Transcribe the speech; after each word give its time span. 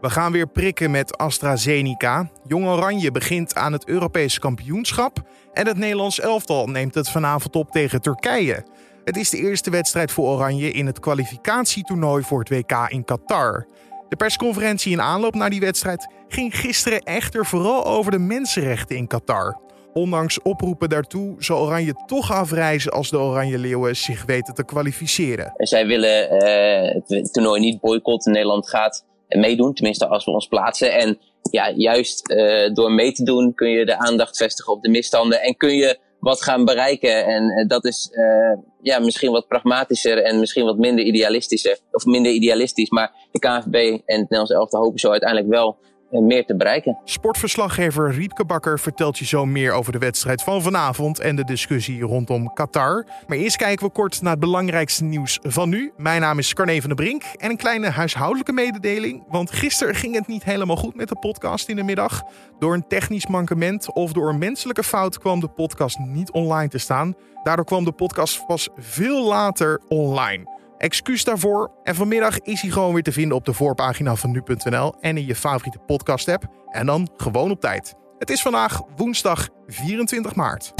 We 0.00 0.10
gaan 0.10 0.32
weer 0.32 0.46
prikken 0.46 0.90
met 0.90 1.16
AstraZeneca. 1.16 2.30
Jong 2.46 2.66
Oranje 2.66 3.10
begint 3.10 3.54
aan 3.54 3.72
het 3.72 3.88
Europese 3.88 4.40
kampioenschap. 4.40 5.18
En 5.52 5.66
het 5.66 5.76
Nederlands 5.76 6.20
elftal 6.20 6.66
neemt 6.66 6.94
het 6.94 7.10
vanavond 7.10 7.56
op 7.56 7.70
tegen 7.70 8.00
Turkije. 8.00 8.64
Het 9.04 9.16
is 9.16 9.30
de 9.30 9.36
eerste 9.38 9.70
wedstrijd 9.70 10.12
voor 10.12 10.28
Oranje 10.28 10.70
in 10.70 10.86
het 10.86 11.00
kwalificatietoernooi 11.00 12.22
voor 12.22 12.38
het 12.38 12.48
WK 12.48 12.86
in 12.88 13.04
Qatar. 13.04 13.66
De 14.08 14.16
persconferentie 14.16 14.92
in 14.92 15.00
aanloop 15.00 15.34
naar 15.34 15.50
die 15.50 15.60
wedstrijd 15.60 16.12
ging 16.28 16.56
gisteren 16.56 17.00
echter 17.00 17.46
vooral 17.46 17.86
over 17.86 18.10
de 18.10 18.18
mensenrechten 18.18 18.96
in 18.96 19.06
Qatar. 19.06 19.60
Ondanks 19.92 20.42
oproepen 20.42 20.88
daartoe 20.88 21.34
zal 21.38 21.60
Oranje 21.60 21.94
toch 22.06 22.32
afreizen 22.32 22.92
als 22.92 23.10
de 23.10 23.18
Oranje 23.18 23.58
Leeuwen 23.58 23.96
zich 23.96 24.24
weten 24.24 24.54
te 24.54 24.64
kwalificeren. 24.64 25.52
Zij 25.56 25.86
willen 25.86 26.32
uh, 26.32 27.18
het 27.18 27.32
toernooi 27.32 27.60
niet 27.60 27.80
boycotten. 27.80 28.32
Nederland 28.32 28.68
gaat 28.68 29.06
meedoen, 29.28 29.74
tenminste 29.74 30.08
als 30.08 30.24
we 30.24 30.30
ons 30.30 30.46
plaatsen. 30.46 30.92
En 30.92 31.18
ja, 31.50 31.70
juist 31.70 32.30
uh, 32.30 32.74
door 32.74 32.92
mee 32.92 33.12
te 33.12 33.24
doen 33.24 33.54
kun 33.54 33.70
je 33.70 33.84
de 33.84 33.98
aandacht 33.98 34.36
vestigen 34.36 34.72
op 34.72 34.82
de 34.82 34.88
misstanden 34.88 35.40
en 35.40 35.56
kun 35.56 35.74
je 35.74 35.98
wat 36.20 36.42
gaan 36.42 36.64
bereiken. 36.64 37.24
En 37.24 37.42
uh, 37.42 37.68
dat 37.68 37.84
is 37.84 38.08
uh, 38.12 38.62
ja, 38.82 38.98
misschien 38.98 39.30
wat 39.30 39.48
pragmatischer 39.48 40.22
en 40.22 40.40
misschien 40.40 40.64
wat 40.64 40.78
minder 40.78 41.04
idealistischer, 41.04 41.78
of 41.92 42.04
minder 42.04 42.32
idealistisch. 42.32 42.90
Maar 42.90 43.12
de 43.32 43.38
KNVB 43.38 43.74
en 43.74 43.98
het 43.98 44.06
Nederlands 44.06 44.50
elftal 44.50 44.82
hopen 44.82 44.98
zo 44.98 45.10
uiteindelijk 45.10 45.50
wel 45.50 45.78
meer 46.10 46.44
te 46.46 46.56
bereiken. 46.56 46.98
Sportverslaggever 47.04 48.10
Riepke 48.10 48.44
Bakker 48.44 48.78
vertelt 48.78 49.18
je 49.18 49.24
zo 49.24 49.46
meer 49.46 49.72
over 49.72 49.92
de 49.92 49.98
wedstrijd 49.98 50.42
van 50.42 50.62
vanavond 50.62 51.18
en 51.18 51.36
de 51.36 51.44
discussie 51.44 52.02
rondom 52.02 52.52
Qatar. 52.52 53.06
Maar 53.26 53.36
eerst 53.36 53.56
kijken 53.56 53.86
we 53.86 53.92
kort 53.92 54.22
naar 54.22 54.30
het 54.30 54.40
belangrijkste 54.40 55.04
nieuws 55.04 55.38
van 55.42 55.68
nu. 55.68 55.92
Mijn 55.96 56.20
naam 56.20 56.38
is 56.38 56.54
Carne 56.54 56.80
van 56.80 56.88
der 56.88 57.04
Brink 57.04 57.22
en 57.36 57.50
een 57.50 57.56
kleine 57.56 57.90
huishoudelijke 57.90 58.52
mededeling. 58.52 59.24
Want 59.28 59.50
gisteren 59.50 59.94
ging 59.94 60.14
het 60.14 60.26
niet 60.26 60.44
helemaal 60.44 60.76
goed 60.76 60.94
met 60.94 61.08
de 61.08 61.16
podcast 61.18 61.68
in 61.68 61.76
de 61.76 61.82
middag. 61.82 62.22
Door 62.58 62.74
een 62.74 62.86
technisch 62.88 63.26
mankement 63.26 63.92
of 63.92 64.12
door 64.12 64.28
een 64.28 64.38
menselijke 64.38 64.82
fout 64.82 65.18
kwam 65.18 65.40
de 65.40 65.48
podcast 65.48 65.98
niet 65.98 66.30
online 66.30 66.68
te 66.68 66.78
staan. 66.78 67.14
Daardoor 67.42 67.64
kwam 67.64 67.84
de 67.84 67.92
podcast 67.92 68.46
pas 68.46 68.68
veel 68.76 69.24
later 69.24 69.80
online. 69.88 70.56
Excuus 70.78 71.24
daarvoor. 71.24 71.70
En 71.82 71.94
vanmiddag 71.94 72.38
is 72.40 72.60
hij 72.60 72.70
gewoon 72.70 72.92
weer 72.92 73.02
te 73.02 73.12
vinden 73.12 73.36
op 73.36 73.44
de 73.44 73.52
voorpagina 73.52 74.14
van 74.14 74.30
nu.nl 74.30 74.94
en 75.00 75.16
in 75.16 75.26
je 75.26 75.34
favoriete 75.34 75.78
podcast-app. 75.78 76.44
En 76.70 76.86
dan 76.86 77.10
gewoon 77.16 77.50
op 77.50 77.60
tijd. 77.60 77.94
Het 78.18 78.30
is 78.30 78.42
vandaag 78.42 78.80
woensdag 78.96 79.48
24 79.66 80.34
maart. 80.34 80.72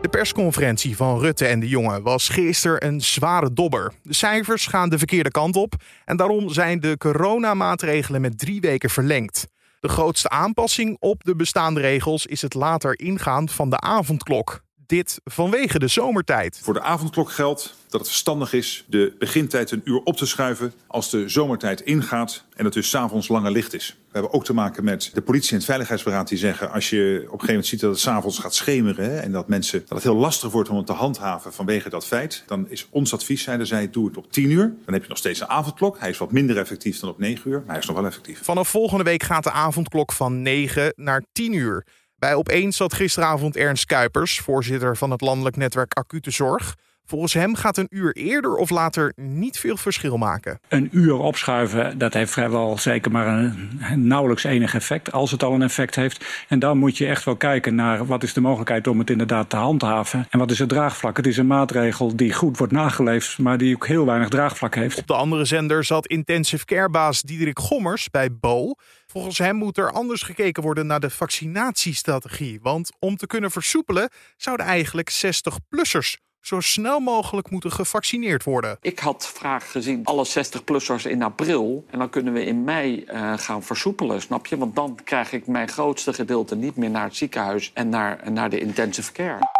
De 0.00 0.08
persconferentie 0.10 0.96
van 0.96 1.18
Rutte 1.18 1.46
en 1.46 1.60
de 1.60 1.68
jongen 1.68 2.02
was 2.02 2.28
gisteren 2.28 2.86
een 2.86 3.00
zware 3.00 3.52
dobber. 3.52 3.92
De 4.02 4.14
cijfers 4.14 4.66
gaan 4.66 4.88
de 4.88 4.98
verkeerde 4.98 5.30
kant 5.30 5.56
op 5.56 5.74
en 6.04 6.16
daarom 6.16 6.48
zijn 6.48 6.80
de 6.80 6.96
coronamaatregelen 6.98 8.20
met 8.20 8.38
drie 8.38 8.60
weken 8.60 8.90
verlengd. 8.90 9.46
De 9.80 9.88
grootste 9.88 10.28
aanpassing 10.28 10.96
op 11.00 11.24
de 11.24 11.36
bestaande 11.36 11.80
regels 11.80 12.26
is 12.26 12.42
het 12.42 12.54
later 12.54 12.98
ingaan 12.98 13.48
van 13.48 13.70
de 13.70 13.80
avondklok 13.80 14.64
dit 14.86 15.20
vanwege 15.24 15.78
de 15.78 15.88
zomertijd. 15.88 16.58
Voor 16.62 16.74
de 16.74 16.82
avondklok 16.82 17.30
geldt 17.30 17.74
dat 17.88 18.00
het 18.00 18.08
verstandig 18.08 18.52
is 18.52 18.84
de 18.88 19.14
begintijd 19.18 19.70
een 19.70 19.80
uur 19.84 20.00
op 20.04 20.16
te 20.16 20.26
schuiven 20.26 20.72
als 20.86 21.10
de 21.10 21.28
zomertijd 21.28 21.80
ingaat 21.80 22.44
en 22.54 22.64
het 22.64 22.74
dus 22.74 22.88
s'avonds 22.88 23.28
langer 23.28 23.50
licht 23.50 23.74
is. 23.74 23.96
We 24.06 24.12
hebben 24.12 24.32
ook 24.32 24.44
te 24.44 24.54
maken 24.54 24.84
met 24.84 25.10
de 25.14 25.22
politie 25.22 25.50
en 25.50 25.56
het 25.56 25.64
veiligheidsberaad 25.64 26.28
die 26.28 26.38
zeggen 26.38 26.72
als 26.72 26.90
je 26.90 27.16
op 27.16 27.22
een 27.22 27.30
gegeven 27.30 27.46
moment 27.46 27.66
ziet 27.66 27.80
dat 27.80 27.90
het 27.90 28.00
s'avonds 28.00 28.38
gaat 28.38 28.54
schemeren 28.54 29.22
en 29.22 29.32
dat 29.32 29.48
mensen 29.48 29.80
dat 29.80 29.88
het 29.88 30.02
heel 30.02 30.16
lastig 30.16 30.50
wordt 30.50 30.68
om 30.68 30.76
het 30.76 30.86
te 30.86 30.92
handhaven 30.92 31.52
vanwege 31.52 31.88
dat 31.88 32.06
feit, 32.06 32.44
dan 32.46 32.70
is 32.70 32.86
ons 32.90 33.12
advies, 33.12 33.42
zeiden 33.42 33.66
zij, 33.66 33.90
doe 33.90 34.06
het 34.06 34.16
op 34.16 34.32
10 34.32 34.50
uur. 34.50 34.74
Dan 34.84 34.94
heb 34.94 35.02
je 35.02 35.08
nog 35.08 35.18
steeds 35.18 35.40
een 35.40 35.48
avondklok. 35.48 35.98
Hij 35.98 36.10
is 36.10 36.18
wat 36.18 36.32
minder 36.32 36.58
effectief 36.58 37.00
dan 37.00 37.10
op 37.10 37.18
9 37.18 37.50
uur, 37.50 37.58
maar 37.58 37.68
hij 37.68 37.78
is 37.78 37.86
nog 37.86 37.96
wel 37.96 38.06
effectief. 38.06 38.40
Vanaf 38.42 38.68
volgende 38.68 39.04
week 39.04 39.22
gaat 39.22 39.44
de 39.44 39.50
avondklok 39.50 40.12
van 40.12 40.42
9 40.42 40.92
naar 40.96 41.22
10 41.32 41.52
uur. 41.52 41.86
Bij 42.18 42.34
Opeens 42.34 42.76
zat 42.76 42.94
gisteravond 42.94 43.56
Ernst 43.56 43.86
Kuipers, 43.86 44.40
voorzitter 44.40 44.96
van 44.96 45.10
het 45.10 45.20
landelijk 45.20 45.56
netwerk 45.56 45.94
Acute 45.94 46.30
Zorg. 46.30 46.74
Volgens 47.04 47.32
hem 47.32 47.54
gaat 47.54 47.76
een 47.76 47.86
uur 47.90 48.16
eerder 48.16 48.54
of 48.54 48.70
later 48.70 49.12
niet 49.16 49.58
veel 49.58 49.76
verschil 49.76 50.16
maken. 50.16 50.60
Een 50.68 50.88
uur 50.92 51.14
opschuiven, 51.14 51.98
dat 51.98 52.14
heeft 52.14 52.32
vrijwel 52.32 52.78
zeker 52.78 53.10
maar 53.10 53.26
een, 53.26 53.80
nauwelijks 53.94 54.44
enig 54.44 54.74
effect, 54.74 55.12
als 55.12 55.30
het 55.30 55.42
al 55.42 55.52
een 55.52 55.62
effect 55.62 55.94
heeft. 55.94 56.44
En 56.48 56.58
dan 56.58 56.78
moet 56.78 56.98
je 56.98 57.06
echt 57.06 57.24
wel 57.24 57.36
kijken 57.36 57.74
naar 57.74 58.06
wat 58.06 58.22
is 58.22 58.32
de 58.32 58.40
mogelijkheid 58.40 58.86
om 58.86 58.98
het 58.98 59.10
inderdaad 59.10 59.50
te 59.50 59.56
handhaven. 59.56 60.26
En 60.30 60.38
wat 60.38 60.50
is 60.50 60.58
het 60.58 60.68
draagvlak? 60.68 61.16
Het 61.16 61.26
is 61.26 61.36
een 61.36 61.46
maatregel 61.46 62.16
die 62.16 62.32
goed 62.32 62.58
wordt 62.58 62.72
nageleefd, 62.72 63.38
maar 63.38 63.58
die 63.58 63.74
ook 63.74 63.86
heel 63.86 64.06
weinig 64.06 64.28
draagvlak 64.28 64.74
heeft. 64.74 64.98
Op 64.98 65.06
de 65.06 65.14
andere 65.14 65.44
zender 65.44 65.84
zat 65.84 66.06
intensive 66.06 66.64
carebaas 66.64 67.22
Diederik 67.22 67.58
Gommers 67.58 68.10
bij 68.10 68.28
Bo. 68.32 68.74
Volgens 69.16 69.38
hem 69.38 69.56
moet 69.56 69.78
er 69.78 69.92
anders 69.92 70.22
gekeken 70.22 70.62
worden 70.62 70.86
naar 70.86 71.00
de 71.00 71.10
vaccinatiestrategie. 71.10 72.58
Want 72.62 72.90
om 72.98 73.16
te 73.16 73.26
kunnen 73.26 73.50
versoepelen 73.50 74.10
zouden 74.36 74.66
eigenlijk 74.66 75.12
60-plussers 75.26 76.16
zo 76.40 76.60
snel 76.60 77.00
mogelijk 77.00 77.50
moeten 77.50 77.72
gevaccineerd 77.72 78.44
worden. 78.44 78.78
Ik 78.80 78.98
had 78.98 79.32
graag 79.36 79.70
gezien 79.70 80.04
alle 80.04 80.26
60-plussers 80.26 81.10
in 81.10 81.22
april. 81.22 81.84
En 81.90 81.98
dan 81.98 82.10
kunnen 82.10 82.32
we 82.32 82.44
in 82.44 82.64
mei 82.64 83.04
uh, 83.06 83.38
gaan 83.38 83.62
versoepelen, 83.62 84.20
snap 84.20 84.46
je? 84.46 84.56
Want 84.56 84.74
dan 84.74 84.98
krijg 85.04 85.32
ik 85.32 85.46
mijn 85.46 85.68
grootste 85.68 86.12
gedeelte 86.12 86.56
niet 86.56 86.76
meer 86.76 86.90
naar 86.90 87.04
het 87.04 87.16
ziekenhuis 87.16 87.70
en 87.74 87.88
naar, 87.88 88.32
naar 88.32 88.50
de 88.50 88.60
intensive 88.60 89.12
care. 89.12 89.54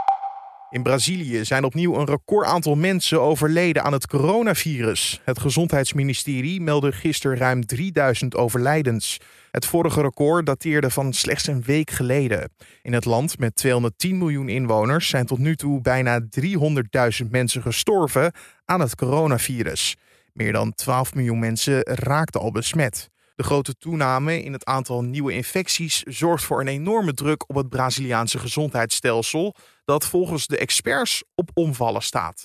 In 0.70 0.82
Brazilië 0.82 1.44
zijn 1.44 1.64
opnieuw 1.64 1.94
een 1.94 2.06
record 2.06 2.46
aantal 2.46 2.74
mensen 2.74 3.20
overleden 3.20 3.82
aan 3.82 3.92
het 3.92 4.06
coronavirus. 4.06 5.20
Het 5.24 5.38
gezondheidsministerie 5.38 6.60
meldde 6.60 6.92
gisteren 6.92 7.36
ruim 7.36 7.66
3000 7.66 8.36
overlijdens. 8.36 9.20
Het 9.56 9.66
vorige 9.66 10.00
record 10.00 10.46
dateerde 10.46 10.90
van 10.90 11.12
slechts 11.12 11.46
een 11.46 11.62
week 11.62 11.90
geleden. 11.90 12.52
In 12.82 12.92
het 12.92 13.04
land 13.04 13.38
met 13.38 13.56
210 13.56 14.18
miljoen 14.18 14.48
inwoners 14.48 15.08
zijn 15.08 15.26
tot 15.26 15.38
nu 15.38 15.56
toe 15.56 15.80
bijna 15.80 16.20
300.000 16.20 17.30
mensen 17.30 17.62
gestorven 17.62 18.32
aan 18.64 18.80
het 18.80 18.94
coronavirus. 18.94 19.96
Meer 20.32 20.52
dan 20.52 20.74
12 20.74 21.14
miljoen 21.14 21.38
mensen 21.38 21.82
raakten 21.82 22.40
al 22.40 22.50
besmet. 22.50 23.10
De 23.34 23.42
grote 23.42 23.74
toename 23.74 24.42
in 24.42 24.52
het 24.52 24.64
aantal 24.64 25.02
nieuwe 25.02 25.32
infecties 25.32 26.02
zorgt 26.02 26.44
voor 26.44 26.60
een 26.60 26.68
enorme 26.68 27.12
druk 27.12 27.48
op 27.48 27.56
het 27.56 27.68
Braziliaanse 27.68 28.38
gezondheidsstelsel, 28.38 29.54
dat 29.84 30.06
volgens 30.06 30.46
de 30.46 30.58
experts 30.58 31.24
op 31.34 31.50
omvallen 31.54 32.02
staat. 32.02 32.44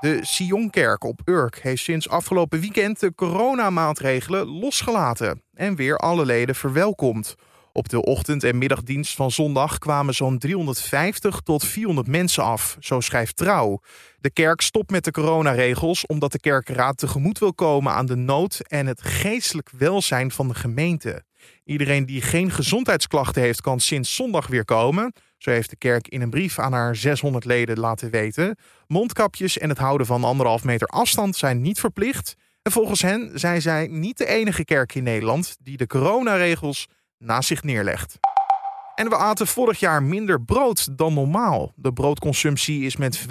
De 0.00 0.18
Sionkerk 0.22 1.04
op 1.04 1.20
Urk 1.24 1.58
heeft 1.62 1.82
sinds 1.82 2.08
afgelopen 2.08 2.60
weekend 2.60 3.00
de 3.00 3.14
coronamaatregelen 3.14 4.46
losgelaten 4.46 5.42
en 5.54 5.74
weer 5.76 5.96
alle 5.96 6.24
leden 6.24 6.54
verwelkomd. 6.54 7.34
Op 7.72 7.88
de 7.88 8.02
ochtend- 8.02 8.44
en 8.44 8.58
middagdienst 8.58 9.14
van 9.14 9.30
zondag 9.30 9.78
kwamen 9.78 10.14
zo'n 10.14 10.38
350 10.38 11.40
tot 11.40 11.64
400 11.64 12.06
mensen 12.06 12.42
af, 12.42 12.76
zo 12.80 13.00
schrijft 13.00 13.36
Trouw. 13.36 13.80
De 14.18 14.30
kerk 14.30 14.60
stopt 14.60 14.90
met 14.90 15.04
de 15.04 15.10
coronaregels 15.10 16.06
omdat 16.06 16.32
de 16.32 16.40
kerkenraad 16.40 16.98
tegemoet 16.98 17.38
wil 17.38 17.54
komen 17.54 17.92
aan 17.92 18.06
de 18.06 18.16
nood 18.16 18.60
en 18.60 18.86
het 18.86 19.02
geestelijk 19.02 19.70
welzijn 19.78 20.30
van 20.30 20.48
de 20.48 20.54
gemeente. 20.54 21.22
Iedereen 21.64 22.06
die 22.06 22.22
geen 22.22 22.50
gezondheidsklachten 22.50 23.42
heeft, 23.42 23.60
kan 23.60 23.80
sinds 23.80 24.14
zondag 24.14 24.46
weer 24.46 24.64
komen. 24.64 25.12
Zo 25.38 25.50
heeft 25.50 25.70
de 25.70 25.76
kerk 25.76 26.08
in 26.08 26.20
een 26.20 26.30
brief 26.30 26.58
aan 26.58 26.72
haar 26.72 26.96
600 26.96 27.44
leden 27.44 27.78
laten 27.78 28.10
weten. 28.10 28.56
Mondkapjes 28.86 29.58
en 29.58 29.68
het 29.68 29.78
houden 29.78 30.06
van 30.06 30.24
anderhalf 30.24 30.64
meter 30.64 30.88
afstand 30.88 31.36
zijn 31.36 31.60
niet 31.60 31.80
verplicht. 31.80 32.34
En 32.62 32.72
volgens 32.72 33.02
hen 33.02 33.30
zijn 33.34 33.62
zij 33.62 33.86
niet 33.86 34.18
de 34.18 34.26
enige 34.26 34.64
kerk 34.64 34.94
in 34.94 35.02
Nederland 35.02 35.56
die 35.60 35.76
de 35.76 35.86
coronaregels 35.86 36.88
naast 37.18 37.48
zich 37.48 37.62
neerlegt. 37.62 38.18
En 38.94 39.08
we 39.08 39.16
aten 39.16 39.46
vorig 39.46 39.80
jaar 39.80 40.02
minder 40.02 40.42
brood 40.42 40.98
dan 40.98 41.14
normaal. 41.14 41.72
De 41.74 41.92
broodconsumptie 41.92 42.84
is 42.84 42.96
met 42.96 43.18
5,5% 43.18 43.24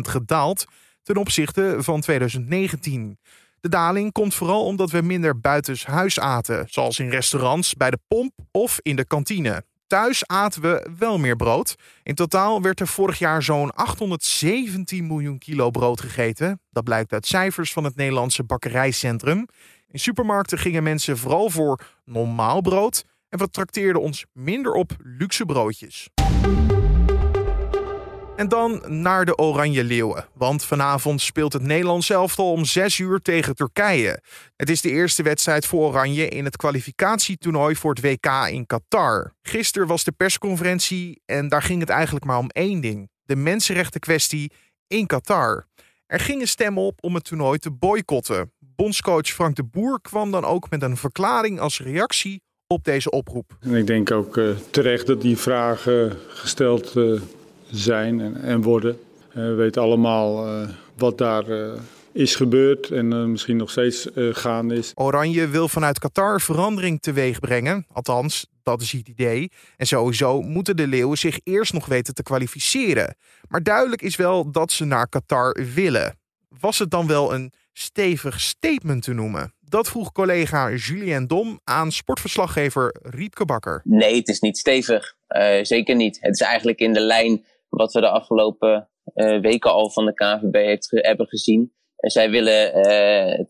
gedaald 0.00 0.64
ten 1.02 1.16
opzichte 1.16 1.76
van 1.78 2.00
2019. 2.00 3.18
De 3.60 3.68
daling 3.68 4.12
komt 4.12 4.34
vooral 4.34 4.64
omdat 4.64 4.90
we 4.90 5.00
minder 5.00 5.40
buitenshuis 5.40 6.20
aten, 6.20 6.66
zoals 6.68 6.98
in 6.98 7.10
restaurants, 7.10 7.74
bij 7.74 7.90
de 7.90 7.98
pomp 8.08 8.32
of 8.50 8.78
in 8.82 8.96
de 8.96 9.04
kantine. 9.04 9.64
Thuis 9.92 10.26
aten 10.26 10.62
we 10.62 10.88
wel 10.98 11.18
meer 11.18 11.36
brood. 11.36 11.74
In 12.02 12.14
totaal 12.14 12.62
werd 12.62 12.80
er 12.80 12.86
vorig 12.86 13.18
jaar 13.18 13.42
zo'n 13.42 13.70
817 13.74 15.06
miljoen 15.06 15.38
kilo 15.38 15.70
brood 15.70 16.00
gegeten. 16.00 16.60
Dat 16.70 16.84
blijkt 16.84 17.12
uit 17.12 17.26
cijfers 17.26 17.72
van 17.72 17.84
het 17.84 17.96
Nederlandse 17.96 18.44
Bakkerijcentrum. 18.44 19.46
In 19.88 19.98
supermarkten 19.98 20.58
gingen 20.58 20.82
mensen 20.82 21.18
vooral 21.18 21.50
voor 21.50 21.80
normaal 22.04 22.60
brood 22.60 23.04
en 23.28 23.38
we 23.38 23.50
trakteerden 23.50 24.02
ons 24.02 24.24
minder 24.32 24.72
op 24.72 24.96
luxe 24.98 25.44
broodjes. 25.44 26.08
En 28.42 28.48
dan 28.48 28.82
naar 28.86 29.24
de 29.24 29.36
Oranje 29.36 29.84
Leeuwen. 29.84 30.24
Want 30.34 30.64
vanavond 30.64 31.20
speelt 31.20 31.52
het 31.52 31.62
Nederlands 31.62 32.10
elftal 32.10 32.52
om 32.52 32.64
6 32.64 32.98
uur 32.98 33.18
tegen 33.18 33.54
Turkije. 33.54 34.20
Het 34.56 34.70
is 34.70 34.80
de 34.80 34.90
eerste 34.90 35.22
wedstrijd 35.22 35.66
voor 35.66 35.88
Oranje 35.88 36.28
in 36.28 36.44
het 36.44 36.56
kwalificatietoernooi 36.56 37.76
voor 37.76 37.94
het 37.94 38.00
WK 38.00 38.48
in 38.50 38.66
Qatar. 38.66 39.32
Gisteren 39.42 39.88
was 39.88 40.04
de 40.04 40.12
persconferentie 40.12 41.22
en 41.26 41.48
daar 41.48 41.62
ging 41.62 41.80
het 41.80 41.88
eigenlijk 41.88 42.24
maar 42.24 42.38
om 42.38 42.48
één 42.48 42.80
ding: 42.80 43.10
de 43.22 43.36
mensenrechten 43.36 44.00
kwestie 44.00 44.52
in 44.86 45.06
Qatar. 45.06 45.66
Er 46.06 46.20
gingen 46.20 46.48
stemmen 46.48 46.82
op 46.82 46.98
om 47.00 47.14
het 47.14 47.24
toernooi 47.24 47.58
te 47.58 47.70
boycotten. 47.70 48.52
Bondscoach 48.58 49.26
Frank 49.26 49.56
de 49.56 49.64
Boer 49.64 50.00
kwam 50.00 50.30
dan 50.30 50.44
ook 50.44 50.70
met 50.70 50.82
een 50.82 50.96
verklaring 50.96 51.60
als 51.60 51.80
reactie 51.80 52.42
op 52.66 52.84
deze 52.84 53.10
oproep. 53.10 53.56
En 53.60 53.74
ik 53.74 53.86
denk 53.86 54.10
ook 54.10 54.36
uh, 54.36 54.56
terecht 54.70 55.06
dat 55.06 55.20
die 55.20 55.36
vragen 55.36 56.18
gesteld 56.28 56.96
uh, 56.96 57.20
zijn 57.72 58.20
en, 58.20 58.42
en 58.42 58.62
worden. 58.62 58.98
Uh, 59.28 59.34
we 59.34 59.54
weten 59.54 59.82
allemaal 59.82 60.46
wat 60.96 61.18
daar 61.18 61.44
is 62.12 62.34
gebeurd 62.34 62.90
en 62.90 63.30
misschien 63.30 63.56
nog 63.56 63.70
steeds 63.70 64.08
gaande 64.14 64.74
is. 64.74 64.92
Oranje 64.94 65.48
wil 65.48 65.68
vanuit 65.68 65.98
Qatar 65.98 66.40
verandering 66.40 67.00
teweeg 67.00 67.40
brengen. 67.40 67.86
Althans, 67.92 68.46
dat 68.62 68.80
is 68.80 68.92
het 68.92 69.08
idee. 69.08 69.50
En 69.76 69.86
sowieso 69.86 70.42
moeten 70.42 70.76
de 70.76 70.86
Leeuwen 70.86 71.18
zich 71.18 71.38
eerst 71.42 71.72
nog 71.72 71.86
weten 71.86 72.14
te 72.14 72.22
kwalificeren. 72.22 73.16
Maar 73.48 73.62
duidelijk 73.62 74.02
is 74.02 74.16
wel 74.16 74.50
dat 74.50 74.72
ze 74.72 74.84
naar 74.84 75.08
Qatar 75.08 75.66
willen. 75.74 76.18
Was 76.60 76.78
het 76.78 76.90
dan 76.90 77.06
wel 77.06 77.34
een 77.34 77.52
stevig 77.72 78.40
statement 78.40 79.02
te 79.02 79.12
noemen? 79.12 79.54
Dat 79.60 79.88
vroeg 79.88 80.12
collega 80.12 80.70
Julien 80.70 81.26
Dom 81.26 81.60
aan 81.64 81.92
sportverslaggever 81.92 82.96
Riepke 83.02 83.44
Bakker. 83.44 83.80
Nee, 83.84 84.16
het 84.16 84.28
is 84.28 84.40
niet 84.40 84.58
stevig. 84.58 85.14
Uh, 85.28 85.58
zeker 85.62 85.96
niet. 85.96 86.18
Het 86.20 86.34
is 86.34 86.40
eigenlijk 86.40 86.78
in 86.78 86.92
de 86.92 87.00
lijn 87.00 87.44
wat 87.76 87.92
we 87.92 88.00
de 88.00 88.08
afgelopen 88.08 88.88
uh, 89.14 89.40
weken 89.40 89.72
al 89.72 89.90
van 89.90 90.06
de 90.06 90.14
KNVB 90.14 90.78
hebben 90.88 91.26
gezien. 91.26 91.60
Uh, 91.60 92.10
zij 92.10 92.30
willen 92.30 92.72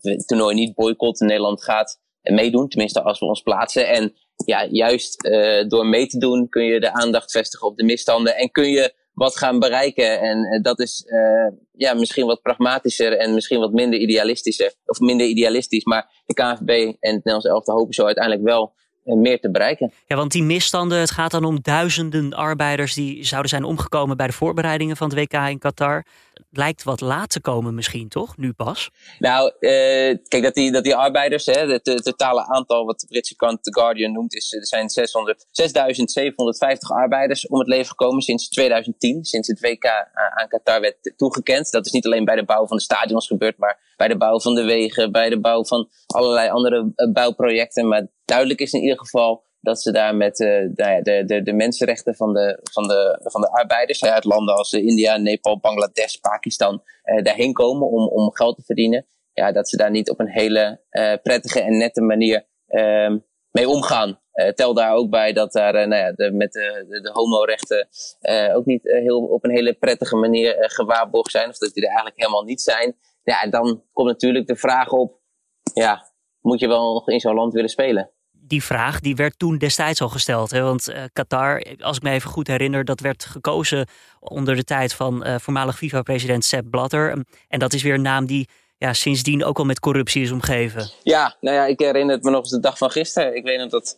het 0.01 0.27
toernooi 0.27 0.55
niet 0.55 0.73
boycotten. 0.73 1.27
Nederland 1.27 1.63
gaat 1.63 2.01
meedoen, 2.21 2.67
tenminste 2.67 3.01
als 3.01 3.19
we 3.19 3.25
ons 3.25 3.41
plaatsen. 3.41 3.87
En 3.87 4.13
ja, 4.45 4.67
juist 4.71 5.29
door 5.67 5.85
mee 5.85 6.07
te 6.07 6.17
doen 6.17 6.49
kun 6.49 6.63
je 6.63 6.79
de 6.79 6.93
aandacht 6.93 7.31
vestigen 7.31 7.67
op 7.67 7.77
de 7.77 7.83
misstanden 7.83 8.35
en 8.35 8.51
kun 8.51 8.69
je 8.69 8.93
wat 9.13 9.37
gaan 9.37 9.59
bereiken. 9.59 10.19
En 10.19 10.61
dat 10.61 10.79
is 10.79 11.05
ja, 11.71 11.93
misschien 11.93 12.25
wat 12.25 12.41
pragmatischer 12.41 13.17
en 13.17 13.33
misschien 13.33 13.59
wat 13.59 13.71
minder 13.71 13.99
idealistischer. 13.99 14.73
Of 14.85 14.99
minder 14.99 15.27
idealistisch. 15.27 15.83
Maar 15.83 16.23
de 16.25 16.33
KNVB 16.33 16.69
en 16.69 16.93
het 16.93 17.01
Nederlands 17.01 17.45
elftal 17.45 17.77
hopen 17.77 17.93
zo 17.93 18.05
uiteindelijk 18.05 18.45
wel 18.45 18.73
meer 19.03 19.39
te 19.39 19.51
bereiken. 19.51 19.91
Ja, 20.07 20.15
want 20.15 20.31
die 20.31 20.43
misstanden, 20.43 20.99
het 20.99 21.11
gaat 21.11 21.31
dan 21.31 21.45
om 21.45 21.59
duizenden 21.61 22.33
arbeiders 22.33 22.93
die 22.93 23.25
zouden 23.25 23.49
zijn 23.49 23.63
omgekomen 23.63 24.17
bij 24.17 24.27
de 24.27 24.33
voorbereidingen 24.33 24.97
van 24.97 25.09
het 25.09 25.17
WK 25.17 25.33
in 25.49 25.59
Qatar 25.59 26.03
lijkt 26.51 26.83
wat 26.83 27.01
laat 27.01 27.29
te 27.29 27.41
komen 27.41 27.75
misschien, 27.75 28.09
toch? 28.09 28.37
Nu 28.37 28.53
pas. 28.53 28.89
Nou, 29.19 29.53
uh, 29.59 30.17
kijk, 30.27 30.43
dat 30.43 30.53
die, 30.53 30.71
dat 30.71 30.83
die 30.83 30.95
arbeiders, 30.95 31.45
hè, 31.45 31.71
het, 31.71 32.01
totale 32.03 32.47
aantal 32.47 32.85
wat 32.85 32.99
de 32.99 33.07
Britse 33.07 33.35
krant 33.35 33.63
The 33.63 33.73
Guardian 33.73 34.11
noemt, 34.11 34.33
is, 34.33 34.53
er 34.53 34.67
zijn 34.67 34.89
6.750 34.89 36.77
arbeiders 36.79 37.47
om 37.47 37.59
het 37.59 37.67
leven 37.67 37.87
gekomen 37.87 38.21
sinds 38.21 38.49
2010, 38.49 39.23
sinds 39.23 39.47
het 39.47 39.59
WK 39.59 39.85
aan 40.35 40.47
Qatar 40.47 40.81
werd 40.81 41.13
toegekend. 41.15 41.71
Dat 41.71 41.85
is 41.85 41.91
niet 41.91 42.05
alleen 42.05 42.25
bij 42.25 42.35
de 42.35 42.45
bouw 42.45 42.67
van 42.67 42.77
de 42.77 42.83
stadions 42.83 43.27
gebeurd, 43.27 43.57
maar 43.57 43.93
bij 43.97 44.07
de 44.07 44.17
bouw 44.17 44.39
van 44.39 44.55
de 44.55 44.63
wegen, 44.63 45.11
bij 45.11 45.29
de 45.29 45.39
bouw 45.39 45.65
van 45.65 45.89
allerlei 46.07 46.49
andere 46.49 46.91
eh, 46.95 47.11
bouwprojecten. 47.11 47.87
Maar 47.87 48.07
duidelijk 48.25 48.59
is 48.59 48.71
in 48.71 48.81
ieder 48.81 48.97
geval 48.97 49.43
dat 49.63 49.81
ze 49.81 49.91
daar 49.91 50.15
met 50.15 50.39
uh, 50.39 50.69
de, 50.73 51.23
de, 51.25 51.41
de 51.43 51.53
mensenrechten 51.53 52.15
van 52.15 52.33
de, 52.33 52.59
van 52.71 52.87
de, 52.87 53.19
van 53.23 53.41
de 53.41 53.51
arbeiders 53.51 54.03
uit 54.03 54.23
landen 54.23 54.55
als 54.55 54.73
India, 54.73 55.17
Nepal, 55.17 55.59
Bangladesh, 55.59 56.15
Pakistan 56.15 56.83
uh, 57.03 57.23
daarheen 57.23 57.53
komen 57.53 57.87
om, 57.87 58.07
om 58.07 58.33
geld 58.33 58.55
te 58.55 58.63
verdienen. 58.63 59.05
Ja, 59.33 59.51
dat 59.51 59.69
ze 59.69 59.77
daar 59.77 59.91
niet 59.91 60.09
op 60.09 60.19
een 60.19 60.29
hele 60.29 60.81
prettige 61.23 61.61
en 61.61 61.77
nette 61.77 62.01
manier 62.01 62.45
uh, 62.67 63.15
mee 63.51 63.69
omgaan. 63.69 64.19
tel 64.55 64.73
daar 64.73 64.93
ook 64.93 65.09
bij 65.09 65.33
dat 65.33 65.51
daar 65.51 65.73
nou 65.73 66.01
ja, 66.01 66.11
de, 66.11 66.31
met 66.31 66.51
de, 66.51 66.99
de, 67.01 67.09
homorechten 67.13 67.87
ook 68.55 68.65
niet 68.65 68.81
heel, 68.83 69.23
op 69.23 69.43
een 69.43 69.51
hele 69.51 69.73
prettige 69.73 70.15
manier 70.15 70.55
gewaarborgd 70.59 71.31
zijn. 71.31 71.49
Of 71.49 71.57
dat 71.57 71.73
die 71.73 71.83
er 71.83 71.89
eigenlijk 71.89 72.19
helemaal 72.19 72.43
niet 72.43 72.61
zijn. 72.61 72.95
Ja, 73.23 73.49
dan 73.49 73.83
komt 73.93 74.07
natuurlijk 74.07 74.47
de 74.47 74.55
vraag 74.55 74.91
op, 74.91 75.19
ja, 75.73 76.11
moet 76.41 76.59
je 76.59 76.67
wel 76.67 76.93
nog 76.93 77.09
in 77.09 77.19
zo'n 77.19 77.35
land 77.35 77.53
willen 77.53 77.69
spelen? 77.69 78.12
Die 78.47 78.63
vraag 78.63 78.99
die 78.99 79.15
werd 79.15 79.39
toen 79.39 79.57
destijds 79.57 80.01
al 80.01 80.09
gesteld. 80.09 80.51
Hè? 80.51 80.61
Want 80.61 80.89
uh, 80.89 81.03
Qatar, 81.13 81.63
als 81.79 81.97
ik 81.97 82.03
me 82.03 82.09
even 82.09 82.29
goed 82.29 82.47
herinner, 82.47 82.85
dat 82.85 82.99
werd 82.99 83.25
gekozen 83.25 83.87
onder 84.19 84.55
de 84.55 84.63
tijd 84.63 84.93
van 84.93 85.27
uh, 85.27 85.35
voormalig 85.39 85.77
FIFA-president 85.77 86.45
Sepp 86.45 86.69
Blatter. 86.69 87.23
En 87.47 87.59
dat 87.59 87.73
is 87.73 87.83
weer 87.83 87.93
een 87.93 88.01
naam 88.01 88.25
die 88.25 88.47
ja, 88.77 88.93
sindsdien 88.93 89.43
ook 89.43 89.57
al 89.57 89.65
met 89.65 89.79
corruptie 89.79 90.21
is 90.21 90.31
omgeven. 90.31 90.89
Ja, 91.03 91.35
nou 91.41 91.55
ja, 91.55 91.65
ik 91.65 91.79
herinner 91.79 92.15
het 92.15 92.23
me 92.23 92.31
nog 92.31 92.39
eens 92.39 92.49
de 92.49 92.59
dag 92.59 92.77
van 92.77 92.91
gisteren. 92.91 93.35
Ik 93.35 93.43
weet 93.43 93.59
nog 93.59 93.69
dat 93.69 93.97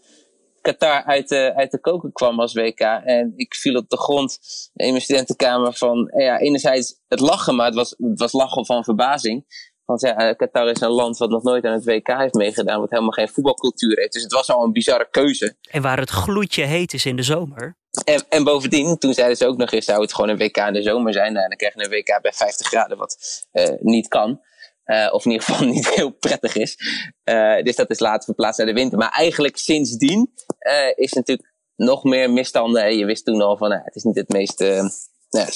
Qatar 0.61 1.03
uit 1.03 1.29
de, 1.29 1.53
uit 1.55 1.71
de 1.71 1.79
koken 1.79 2.11
kwam 2.11 2.39
als 2.39 2.53
WK. 2.53 2.79
En 2.79 3.33
ik 3.35 3.55
viel 3.55 3.75
op 3.75 3.89
de 3.89 3.97
grond 3.97 4.39
in 4.73 4.89
mijn 4.89 5.01
studentenkamer 5.01 5.73
van, 5.73 6.11
ja, 6.17 6.39
enerzijds 6.39 7.01
het 7.07 7.19
lachen, 7.19 7.55
maar 7.55 7.65
het 7.65 7.75
was, 7.75 7.95
het 7.97 8.19
was 8.19 8.31
lachen 8.31 8.65
van 8.65 8.83
verbazing. 8.83 9.45
Want 9.85 10.01
ja, 10.01 10.17
eh, 10.17 10.35
Qatar 10.35 10.69
is 10.69 10.81
een 10.81 10.89
land 10.89 11.17
wat 11.17 11.29
nog 11.29 11.43
nooit 11.43 11.65
aan 11.65 11.73
het 11.73 11.85
WK 11.85 12.07
heeft 12.07 12.33
meegedaan, 12.33 12.79
wat 12.79 12.89
helemaal 12.89 13.11
geen 13.11 13.29
voetbalcultuur 13.29 13.97
heeft. 13.99 14.13
Dus 14.13 14.23
het 14.23 14.31
was 14.31 14.49
al 14.49 14.63
een 14.63 14.71
bizarre 14.71 15.07
keuze. 15.11 15.55
En 15.69 15.81
waar 15.81 15.99
het 15.99 16.09
gloedje 16.09 16.63
heet 16.63 16.93
is 16.93 17.05
in 17.05 17.15
de 17.15 17.23
zomer. 17.23 17.77
En, 18.03 18.23
en 18.29 18.43
bovendien, 18.43 18.97
toen 18.97 19.13
zeiden 19.13 19.37
ze 19.37 19.47
ook 19.47 19.57
nog 19.57 19.71
eens, 19.71 19.85
zou 19.85 20.01
het 20.01 20.13
gewoon 20.13 20.29
een 20.29 20.37
WK 20.37 20.57
in 20.57 20.73
de 20.73 20.81
zomer 20.81 21.13
zijn. 21.13 21.33
Nou, 21.33 21.47
dan 21.47 21.57
krijg 21.57 21.73
je 21.73 21.83
een 21.83 21.89
WK 21.89 22.21
bij 22.21 22.33
50 22.33 22.67
graden, 22.67 22.97
wat 22.97 23.17
uh, 23.53 23.69
niet 23.79 24.07
kan. 24.07 24.41
Uh, 24.85 25.09
of 25.11 25.25
in 25.25 25.31
ieder 25.31 25.45
geval 25.47 25.67
niet 25.73 25.89
heel 25.89 26.09
prettig 26.09 26.55
is. 26.55 26.77
Uh, 27.23 27.61
dus 27.63 27.75
dat 27.75 27.89
is 27.89 27.99
later 27.99 28.23
verplaatst 28.23 28.57
naar 28.57 28.67
de 28.67 28.73
winter. 28.73 28.97
Maar 28.97 29.11
eigenlijk 29.11 29.57
sindsdien 29.57 30.31
is 30.95 31.13
natuurlijk 31.13 31.53
nog 31.75 32.03
meer 32.03 32.31
misstanden. 32.31 32.97
Je 32.97 33.05
wist 33.05 33.25
toen 33.25 33.41
al 33.41 33.57
van, 33.57 33.69
nou, 33.69 33.81
het 33.83 33.95
is 33.95 34.03
niet 34.03 34.15
het 34.15 34.29
meest... 34.29 34.59
Nou, 35.29 35.47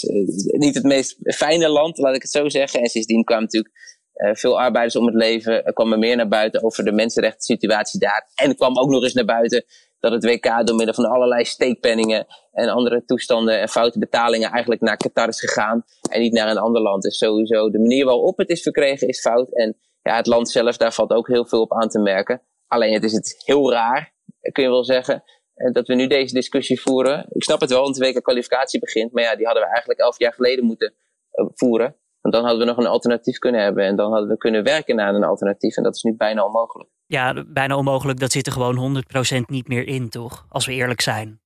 niet 0.58 0.76
het 0.76 0.84
meest 0.84 1.16
fijne 1.22 1.70
land, 1.70 1.98
laat 1.98 2.16
ik 2.16 2.22
het 2.22 2.32
zo 2.32 2.50
zeggen. 2.50 2.82
En 2.82 2.90
sindsdien 2.90 3.24
kwam 3.24 3.42
natuurlijk 3.42 3.99
veel 4.34 4.60
arbeiders 4.60 4.96
om 4.96 5.06
het 5.06 5.16
leven. 5.16 5.66
Er 5.66 5.74
kwam 5.74 5.92
er 5.92 6.00
meer 6.00 6.16
naar 6.16 6.28
buiten 6.28 6.64
over 6.64 6.84
de 6.84 6.92
mensenrechten 6.92 7.42
situatie 7.42 8.00
daar. 8.00 8.30
En 8.36 8.50
er 8.50 8.56
kwam 8.56 8.78
ook 8.78 8.90
nog 8.90 9.04
eens 9.04 9.14
naar 9.14 9.26
buiten 9.26 9.66
dat 10.00 10.12
het 10.12 10.24
WK 10.24 10.66
door 10.66 10.76
middel 10.76 10.94
van 10.94 11.06
allerlei 11.06 11.46
steekpenningen 11.46 12.28
en 12.52 12.70
andere 12.70 13.06
toestanden 13.06 13.60
en 13.60 13.70
foute 13.70 14.00
betalingen 14.00 14.52
eigenlijk 14.52 14.82
naar 14.82 14.98
Qatar 14.98 15.28
is 15.28 15.40
gegaan 15.40 15.84
en 16.10 16.22
niet 16.22 16.34
naar 16.34 16.50
een 16.50 16.58
ander 16.58 16.82
land. 16.82 17.04
Dus 17.04 17.18
sowieso 17.18 17.70
de 17.70 17.80
manier 17.80 18.06
waarop 18.06 18.38
het 18.38 18.50
is 18.50 18.62
verkregen 18.62 19.08
is 19.08 19.20
fout. 19.20 19.56
En 19.56 19.78
ja, 20.02 20.16
het 20.16 20.28
land 20.28 20.50
zelf, 20.50 20.78
daar 20.78 20.94
valt 20.94 21.12
ook 21.12 21.28
heel 21.28 21.46
veel 21.46 21.62
op 21.62 21.74
aan 21.74 21.90
te 21.90 22.00
merken. 22.00 22.42
Alleen 22.68 22.94
het 22.94 23.04
is 23.04 23.14
het 23.14 23.42
heel 23.46 23.72
raar, 23.72 24.14
kun 24.52 24.64
je 24.64 24.70
wel 24.70 24.84
zeggen, 24.84 25.24
eh, 25.54 25.74
dat 25.74 25.88
we 25.88 25.96
nu 25.96 26.08
deze 26.08 26.34
discussie 26.34 26.82
voeren. 26.82 27.26
Ik 27.30 27.44
snap 27.44 27.60
het 27.60 27.70
wel, 27.70 27.82
want 27.82 27.96
de 27.96 28.06
WK 28.06 28.24
kwalificatie 28.24 28.80
begint. 28.80 29.12
Maar 29.12 29.24
ja, 29.24 29.36
die 29.36 29.46
hadden 29.46 29.64
we 29.64 29.70
eigenlijk 29.70 30.00
elf 30.00 30.20
jaar 30.20 30.34
geleden 30.34 30.66
moeten 30.66 30.94
eh, 31.32 31.46
voeren. 31.54 31.96
Want 32.22 32.34
dan 32.34 32.44
hadden 32.44 32.60
we 32.60 32.66
nog 32.66 32.78
een 32.78 32.92
alternatief 32.92 33.38
kunnen 33.38 33.62
hebben. 33.62 33.86
En 33.86 33.96
dan 33.96 34.12
hadden 34.12 34.30
we 34.30 34.38
kunnen 34.38 34.64
werken 34.64 34.96
naar 34.96 35.16
een 35.16 35.24
alternatief. 35.24 35.78
En 35.78 35.84
dat 35.84 35.96
is 35.96 36.04
nu 36.04 36.16
bijna 36.16 36.46
onmogelijk. 36.46 36.90
Ja, 37.06 37.44
bijna 37.48 37.78
onmogelijk. 37.78 38.20
Dat 38.20 38.32
zit 38.32 38.46
er 38.46 38.52
gewoon 38.52 39.04
100% 39.38 39.40
niet 39.46 39.68
meer 39.68 39.88
in, 39.88 40.10
toch? 40.10 40.46
Als 40.50 40.66
we 40.66 40.74
eerlijk 40.74 41.02
zijn. 41.02 41.42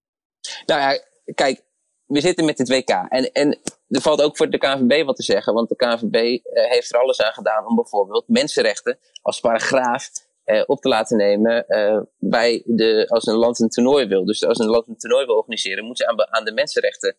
Nou 0.65 0.81
ja, 0.81 0.99
kijk. 1.33 1.63
We 2.05 2.21
zitten 2.21 2.45
met 2.45 2.57
dit 2.57 2.69
WK. 2.69 2.89
En, 2.89 3.31
en 3.31 3.59
er 3.87 4.01
valt 4.01 4.21
ook 4.21 4.37
voor 4.37 4.49
de 4.49 4.57
KNVB 4.57 5.05
wat 5.05 5.15
te 5.15 5.23
zeggen. 5.23 5.53
Want 5.53 5.69
de 5.69 5.75
KNVB 5.75 6.15
eh, 6.15 6.71
heeft 6.71 6.93
er 6.93 6.99
alles 6.99 7.21
aan 7.21 7.33
gedaan 7.33 7.67
om 7.67 7.75
bijvoorbeeld 7.75 8.27
mensenrechten 8.27 8.99
als 9.21 9.39
paragraaf 9.39 10.09
eh, 10.43 10.63
op 10.65 10.81
te 10.81 10.87
laten 10.87 11.17
nemen 11.17 11.67
eh, 11.67 12.01
bij 12.17 12.63
de, 12.65 13.05
als 13.07 13.25
een 13.25 13.35
land 13.35 13.59
een 13.59 13.69
toernooi 13.69 14.07
wil. 14.07 14.25
Dus 14.25 14.45
als 14.45 14.59
een 14.59 14.69
land 14.69 14.87
een 14.87 14.97
toernooi 14.97 15.25
wil 15.25 15.35
organiseren, 15.35 15.85
moet 15.85 15.97
ze 15.97 16.07
aan, 16.07 16.27
aan 16.33 16.45
de 16.45 16.53
mensenrechten 16.53 17.15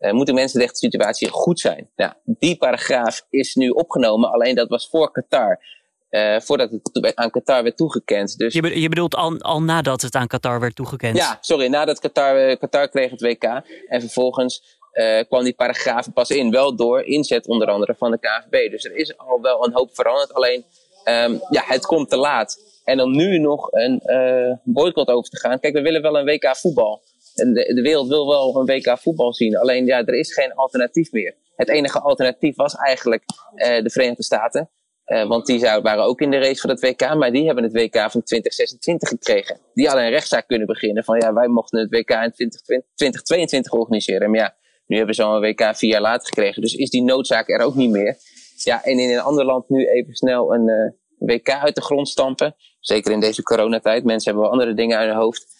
uh, 0.00 0.12
moet 0.12 0.26
de 0.26 0.32
mensenrechten 0.32 0.76
situatie 0.76 1.28
goed 1.28 1.60
zijn. 1.60 1.90
Nou, 1.96 2.12
die 2.24 2.56
paragraaf 2.56 3.26
is 3.30 3.54
nu 3.54 3.68
opgenomen, 3.68 4.30
alleen 4.30 4.54
dat 4.54 4.68
was 4.68 4.88
voor 4.88 5.10
Qatar. 5.12 5.76
Uh, 6.10 6.40
voordat 6.40 6.70
het 6.70 7.14
aan 7.14 7.30
Qatar 7.30 7.62
werd 7.62 7.76
toegekend. 7.76 8.36
Dus... 8.36 8.54
Je, 8.54 8.80
je 8.80 8.88
bedoelt 8.88 9.14
al, 9.14 9.38
al, 9.38 9.62
nadat 9.62 10.02
het 10.02 10.14
aan 10.14 10.26
Qatar 10.26 10.60
werd 10.60 10.74
toegekend? 10.74 11.16
Ja, 11.16 11.38
sorry, 11.40 11.66
nadat 11.66 12.00
Qatar, 12.00 12.50
uh, 12.50 12.56
Qatar 12.56 12.88
kreeg 12.88 13.10
het 13.10 13.20
WK. 13.20 13.42
En 13.88 14.00
vervolgens 14.00 14.76
kwam 15.28 15.44
die 15.44 15.54
paragraaf 15.54 16.12
pas 16.12 16.30
in. 16.30 16.50
Wel 16.50 16.76
door 16.76 17.02
inzet 17.02 17.46
onder 17.46 17.68
andere 17.68 17.94
van 17.98 18.10
de 18.10 18.18
KVB. 18.18 18.70
Dus 18.70 18.84
er 18.84 18.96
is 18.96 19.18
al 19.18 19.40
wel 19.40 19.66
een 19.66 19.72
hoop 19.72 19.94
veranderd. 19.94 20.34
Alleen, 20.34 20.64
um, 21.04 21.40
ja, 21.50 21.62
het 21.64 21.86
komt 21.86 22.10
te 22.10 22.16
laat. 22.16 22.80
En 22.84 23.00
om 23.00 23.16
nu 23.16 23.38
nog 23.38 23.72
een 23.72 24.02
boycott 24.64 25.08
over 25.08 25.30
te 25.30 25.38
gaan. 25.38 25.60
Kijk, 25.60 25.74
we 25.74 25.82
willen 25.82 26.02
wel 26.02 26.18
een 26.18 26.24
WK 26.24 26.56
voetbal 26.56 27.02
de, 27.44 27.74
de 27.74 27.82
wereld 27.82 28.08
wil 28.08 28.28
wel 28.28 28.56
een 28.56 28.66
WK 28.66 28.98
voetbal 28.98 29.34
zien. 29.34 29.56
Alleen 29.56 29.86
ja, 29.86 30.04
er 30.04 30.18
is 30.18 30.34
geen 30.34 30.54
alternatief 30.54 31.12
meer. 31.12 31.34
Het 31.56 31.68
enige 31.68 32.00
alternatief 32.00 32.56
was 32.56 32.74
eigenlijk 32.74 33.22
uh, 33.54 33.82
de 33.82 33.90
Verenigde 33.90 34.22
Staten. 34.22 34.70
Uh, 35.06 35.26
want 35.26 35.46
die 35.46 35.60
waren 35.60 36.04
ook 36.04 36.20
in 36.20 36.30
de 36.30 36.38
race 36.38 36.60
voor 36.60 36.70
het 36.70 36.80
WK, 36.80 37.14
maar 37.14 37.32
die 37.32 37.46
hebben 37.46 37.64
het 37.64 37.72
WK 37.72 38.10
van 38.10 38.22
2026 38.22 39.08
gekregen. 39.08 39.60
Die 39.74 39.86
hadden 39.86 40.04
een 40.04 40.10
rechtszaak 40.10 40.46
kunnen 40.46 40.66
beginnen 40.66 41.04
van 41.04 41.18
ja, 41.18 41.32
wij 41.32 41.48
mochten 41.48 41.78
het 41.78 41.90
WK 41.90 42.10
in 42.10 42.32
2020, 42.32 42.92
2022 42.92 43.72
organiseren. 43.72 44.30
Maar 44.30 44.40
ja, 44.40 44.54
nu 44.86 44.96
hebben 44.96 45.14
ze 45.14 45.22
al 45.22 45.34
een 45.34 45.40
WK 45.40 45.76
vier 45.76 45.90
jaar 45.90 46.00
later 46.00 46.26
gekregen. 46.26 46.62
Dus 46.62 46.74
is 46.74 46.90
die 46.90 47.02
noodzaak 47.02 47.48
er 47.48 47.60
ook 47.60 47.74
niet 47.74 47.90
meer. 47.90 48.16
Ja, 48.56 48.84
en 48.84 48.98
in 48.98 49.10
een 49.10 49.20
ander 49.20 49.44
land 49.44 49.68
nu 49.68 49.86
even 49.86 50.14
snel 50.14 50.54
een 50.54 50.68
uh, 50.68 51.28
WK 51.28 51.50
uit 51.50 51.74
de 51.74 51.82
grond 51.82 52.08
stampen. 52.08 52.54
Zeker 52.80 53.12
in 53.12 53.20
deze 53.20 53.42
coronatijd. 53.42 54.04
Mensen 54.04 54.24
hebben 54.24 54.42
wel 54.42 54.52
andere 54.52 54.74
dingen 54.74 54.98
aan 54.98 55.06
hun 55.06 55.16
hoofd 55.16 55.57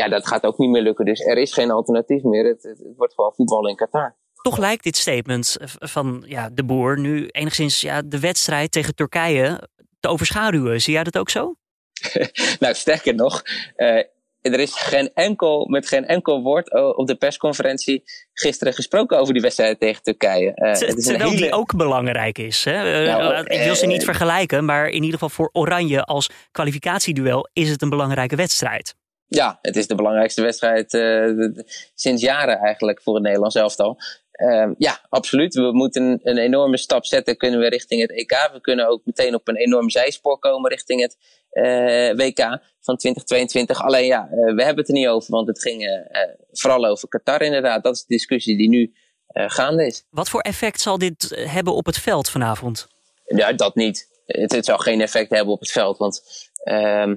ja, 0.00 0.08
dat 0.08 0.26
gaat 0.26 0.44
ook 0.44 0.58
niet 0.58 0.70
meer 0.70 0.82
lukken. 0.82 1.04
Dus 1.04 1.20
er 1.20 1.38
is 1.38 1.52
geen 1.52 1.70
alternatief 1.70 2.22
meer. 2.22 2.44
Het, 2.44 2.62
het, 2.62 2.92
wordt 2.96 3.14
gewoon 3.14 3.32
voetbal 3.34 3.68
in 3.68 3.76
Qatar. 3.76 4.16
Toch 4.42 4.58
lijkt 4.58 4.84
dit 4.84 4.96
statement 4.96 5.56
van 5.78 6.24
ja, 6.26 6.50
de 6.52 6.64
boer 6.64 6.98
nu 6.98 7.26
enigszins 7.26 7.80
ja, 7.80 8.02
de 8.02 8.20
wedstrijd 8.20 8.72
tegen 8.72 8.94
Turkije 8.94 9.68
te 10.00 10.08
overschaduwen. 10.08 10.80
Zie 10.80 10.92
jij 10.92 11.04
dat 11.04 11.18
ook 11.18 11.30
zo? 11.30 11.54
nou, 12.60 12.74
sterker 12.74 13.14
nog, 13.14 13.42
uh, 13.76 14.02
er 14.40 14.60
is 14.60 14.74
geen 14.74 15.10
enkel, 15.14 15.66
met 15.68 15.88
geen 15.88 16.06
enkel 16.06 16.42
woord 16.42 16.72
op 16.96 17.06
de 17.06 17.14
persconferentie 17.14 18.02
gisteren 18.32 18.72
gesproken 18.72 19.18
over 19.18 19.32
die 19.32 19.42
wedstrijd 19.42 19.80
tegen 19.80 20.02
Turkije. 20.02 20.52
Uh, 20.54 20.68
het 20.68 20.96
is 20.96 21.04
Terwijl 21.04 21.30
hele... 21.30 21.42
die 21.42 21.52
ook 21.52 21.76
belangrijk 21.76 22.38
is. 22.38 22.64
Hè? 22.64 23.04
Nou, 23.04 23.44
ik 23.44 23.62
wil 23.62 23.74
ze 23.74 23.86
niet 23.86 24.04
vergelijken, 24.04 24.64
maar 24.64 24.86
in 24.86 25.02
ieder 25.02 25.12
geval 25.12 25.28
voor 25.28 25.50
Oranje 25.52 26.04
als 26.04 26.30
kwalificatieduel 26.50 27.48
is 27.52 27.70
het 27.70 27.82
een 27.82 27.90
belangrijke 27.90 28.36
wedstrijd. 28.36 28.94
Ja, 29.32 29.58
het 29.62 29.76
is 29.76 29.86
de 29.86 29.94
belangrijkste 29.94 30.42
wedstrijd 30.42 30.94
uh, 30.94 31.48
sinds 31.94 32.22
jaren 32.22 32.58
eigenlijk 32.58 33.02
voor 33.02 33.14
het 33.14 33.22
Nederlands 33.22 33.54
elftal. 33.54 33.98
Uh, 34.32 34.70
ja, 34.78 35.00
absoluut. 35.08 35.54
We 35.54 35.72
moeten 35.72 36.20
een 36.22 36.38
enorme 36.38 36.76
stap 36.76 37.04
zetten. 37.04 37.36
Kunnen 37.36 37.60
we 37.60 37.68
richting 37.68 38.00
het 38.00 38.10
EK. 38.10 38.50
We 38.52 38.60
kunnen 38.60 38.88
ook 38.88 39.00
meteen 39.04 39.34
op 39.34 39.48
een 39.48 39.56
enorm 39.56 39.90
zijspoor 39.90 40.38
komen 40.38 40.70
richting 40.70 41.00
het 41.00 41.16
uh, 41.52 42.10
WK 42.10 42.38
van 42.80 42.96
2022. 42.96 43.82
Alleen 43.82 44.06
ja, 44.06 44.28
uh, 44.32 44.54
we 44.54 44.62
hebben 44.62 44.76
het 44.76 44.88
er 44.88 44.94
niet 44.94 45.06
over, 45.06 45.30
want 45.30 45.48
het 45.48 45.60
ging 45.60 46.08
vooral 46.52 46.86
over 46.86 47.08
Qatar 47.08 47.42
inderdaad. 47.42 47.82
Dat 47.82 47.94
is 47.94 48.00
de 48.00 48.14
discussie 48.14 48.56
die 48.56 48.68
nu 48.68 48.92
gaande 49.32 49.86
is. 49.86 50.04
Wat 50.10 50.28
voor 50.28 50.40
effect 50.40 50.80
zal 50.80 50.98
dit 50.98 51.42
hebben 51.48 51.74
op 51.74 51.86
het 51.86 51.98
veld 51.98 52.30
vanavond? 52.30 52.88
Ja, 53.24 53.52
dat 53.52 53.74
niet. 53.74 54.08
Het, 54.26 54.52
het 54.52 54.64
zal 54.64 54.78
geen 54.78 55.00
effect 55.00 55.30
hebben 55.30 55.54
op 55.54 55.60
het 55.60 55.70
veld, 55.70 55.98
want 55.98 56.22
ehm, 56.62 57.14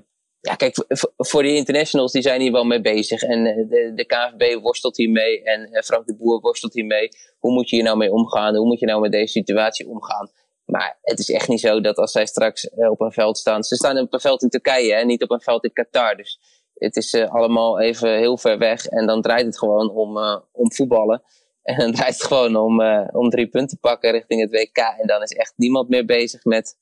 ja, 0.50 0.56
kijk, 0.56 0.86
voor 1.18 1.44
de 1.44 1.56
internationals 1.56 2.12
die 2.12 2.22
zijn 2.22 2.42
hier 2.42 2.52
wel 2.52 2.64
mee 2.64 2.82
bezig. 2.82 3.22
En 3.22 3.46
eh, 3.46 3.56
de, 3.56 3.92
de 3.96 4.06
KNVB 4.06 4.62
worstelt 4.62 4.98
hiermee 4.98 5.44
en 5.44 5.72
eh, 5.72 5.82
Frank 5.82 6.06
de 6.06 6.16
Boer 6.16 6.40
worstelt 6.40 6.74
hiermee. 6.74 7.10
Hoe 7.40 7.54
moet 7.54 7.70
je 7.70 7.76
hier 7.76 7.86
nou 7.86 7.98
mee 7.98 8.12
omgaan? 8.12 8.56
Hoe 8.56 8.66
moet 8.66 8.80
je 8.80 8.86
nou 8.86 9.02
met 9.02 9.12
deze 9.12 9.32
situatie 9.32 9.88
omgaan? 9.88 10.32
Maar 10.66 11.00
het 11.02 11.20
is 11.20 11.30
echt 11.30 11.48
niet 11.48 11.60
zo 11.60 11.82
dat 11.82 11.98
als 11.98 12.12
zij 12.12 12.26
straks 12.26 12.70
eh, 12.70 12.90
op 12.90 13.02
een 13.02 13.12
veld 13.12 13.38
staan. 13.38 13.64
Ze 13.64 13.76
staan 13.76 13.98
op 13.98 14.14
een 14.14 14.20
veld 14.20 14.42
in 14.42 14.50
Turkije 14.50 14.94
en 14.94 15.08
niet 15.08 15.24
op 15.24 15.32
een 15.32 15.42
veld 15.42 15.64
in 15.64 15.74
Qatar. 15.74 16.16
Dus 16.16 16.40
het 16.74 16.96
is 16.96 17.14
allemaal 17.16 17.80
even 17.80 18.18
heel 18.18 18.38
ver 18.38 18.58
weg. 18.58 18.86
En 18.86 19.08
dan 19.08 19.22
draait 19.22 19.46
het 19.46 19.58
gewoon 19.58 19.92
om, 19.92 20.18
om 20.52 20.74
voetballen. 20.74 21.22
En 21.64 21.78
dan 21.78 21.92
draait 21.92 22.14
het 22.14 22.24
gewoon 22.24 22.56
om, 22.56 22.82
om 23.12 23.30
drie 23.30 23.48
punten 23.48 23.80
pakken 23.80 24.12
richting 24.12 24.42
het 24.42 24.52
WK. 24.52 24.78
En 24.78 25.08
dan 25.08 25.22
is 25.22 25.32
echt 25.32 25.54
niemand 25.56 25.90
meer 25.90 26.06
bezig 26.06 26.44
met 26.44 26.78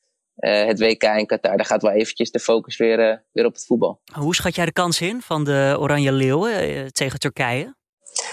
het 0.50 0.80
WK 0.80 1.04
in 1.04 1.26
Qatar. 1.26 1.58
Daar 1.58 1.66
gaat 1.66 1.82
wel 1.82 1.92
eventjes 1.92 2.32
de 2.32 2.40
focus 2.40 2.78
weer, 2.78 3.00
uh, 3.00 3.18
weer 3.32 3.46
op 3.46 3.54
het 3.54 3.66
voetbal. 3.66 4.02
Hoe 4.14 4.36
schat 4.36 4.56
jij 4.56 4.66
de 4.66 4.72
kans 4.72 5.02
in 5.02 5.22
van 5.22 5.44
de 5.44 5.76
Oranje 5.80 6.12
Leeuwen 6.12 6.70
uh, 6.70 6.86
tegen 6.86 7.20
Turkije? 7.20 7.76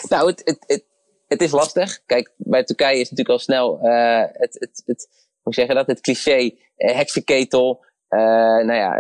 Nou, 0.08 0.30
het, 0.30 0.42
het, 0.44 0.64
het, 0.66 0.84
het, 1.28 1.42
is 1.42 1.50
lastig. 1.50 2.00
Kijk, 2.06 2.32
bij 2.36 2.64
Turkije 2.64 3.00
is 3.00 3.10
natuurlijk 3.10 3.28
al 3.28 3.38
snel 3.38 3.78
het, 4.32 4.56
het, 4.58 4.82
het, 4.86 5.08
hoe 5.42 5.54
zeg 5.54 5.66
je 5.66 5.74
dat? 5.74 5.86
Het 5.86 6.00
cliché 6.00 6.50
heksenketel. 6.76 7.84
nou 8.08 8.74
ja, 8.74 8.96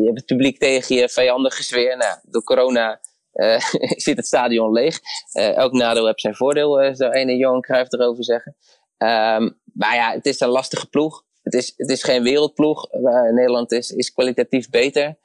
je 0.00 0.02
hebt 0.04 0.16
het 0.16 0.26
publiek 0.26 0.58
tegen 0.58 0.96
je 0.96 1.08
vijandige 1.08 1.62
sfeer. 1.62 1.96
Nou, 1.96 2.18
door 2.22 2.42
corona 2.42 3.00
zit 4.04 4.16
het 4.16 4.26
stadion 4.26 4.72
leeg. 4.72 5.00
elk 5.32 5.72
nadeel 5.72 6.06
heeft 6.06 6.20
zijn 6.20 6.34
voordeel, 6.34 6.94
zou 6.94 7.12
ene 7.12 7.36
Johan 7.36 7.60
Cruijff 7.60 7.92
erover 7.92 8.24
zeggen. 8.24 8.56
Um, 8.98 9.60
maar 9.72 9.94
ja, 9.94 10.12
het 10.12 10.26
is 10.26 10.40
een 10.40 10.48
lastige 10.48 10.88
ploeg 10.88 11.24
het 11.44 11.54
is, 11.54 11.72
het 11.76 11.90
is 11.90 12.02
geen 12.02 12.22
wereldploeg. 12.22 12.88
Nederland 13.30 13.72
is, 13.72 13.90
is 13.90 14.12
kwalitatief 14.12 14.70
beter. 14.70 15.16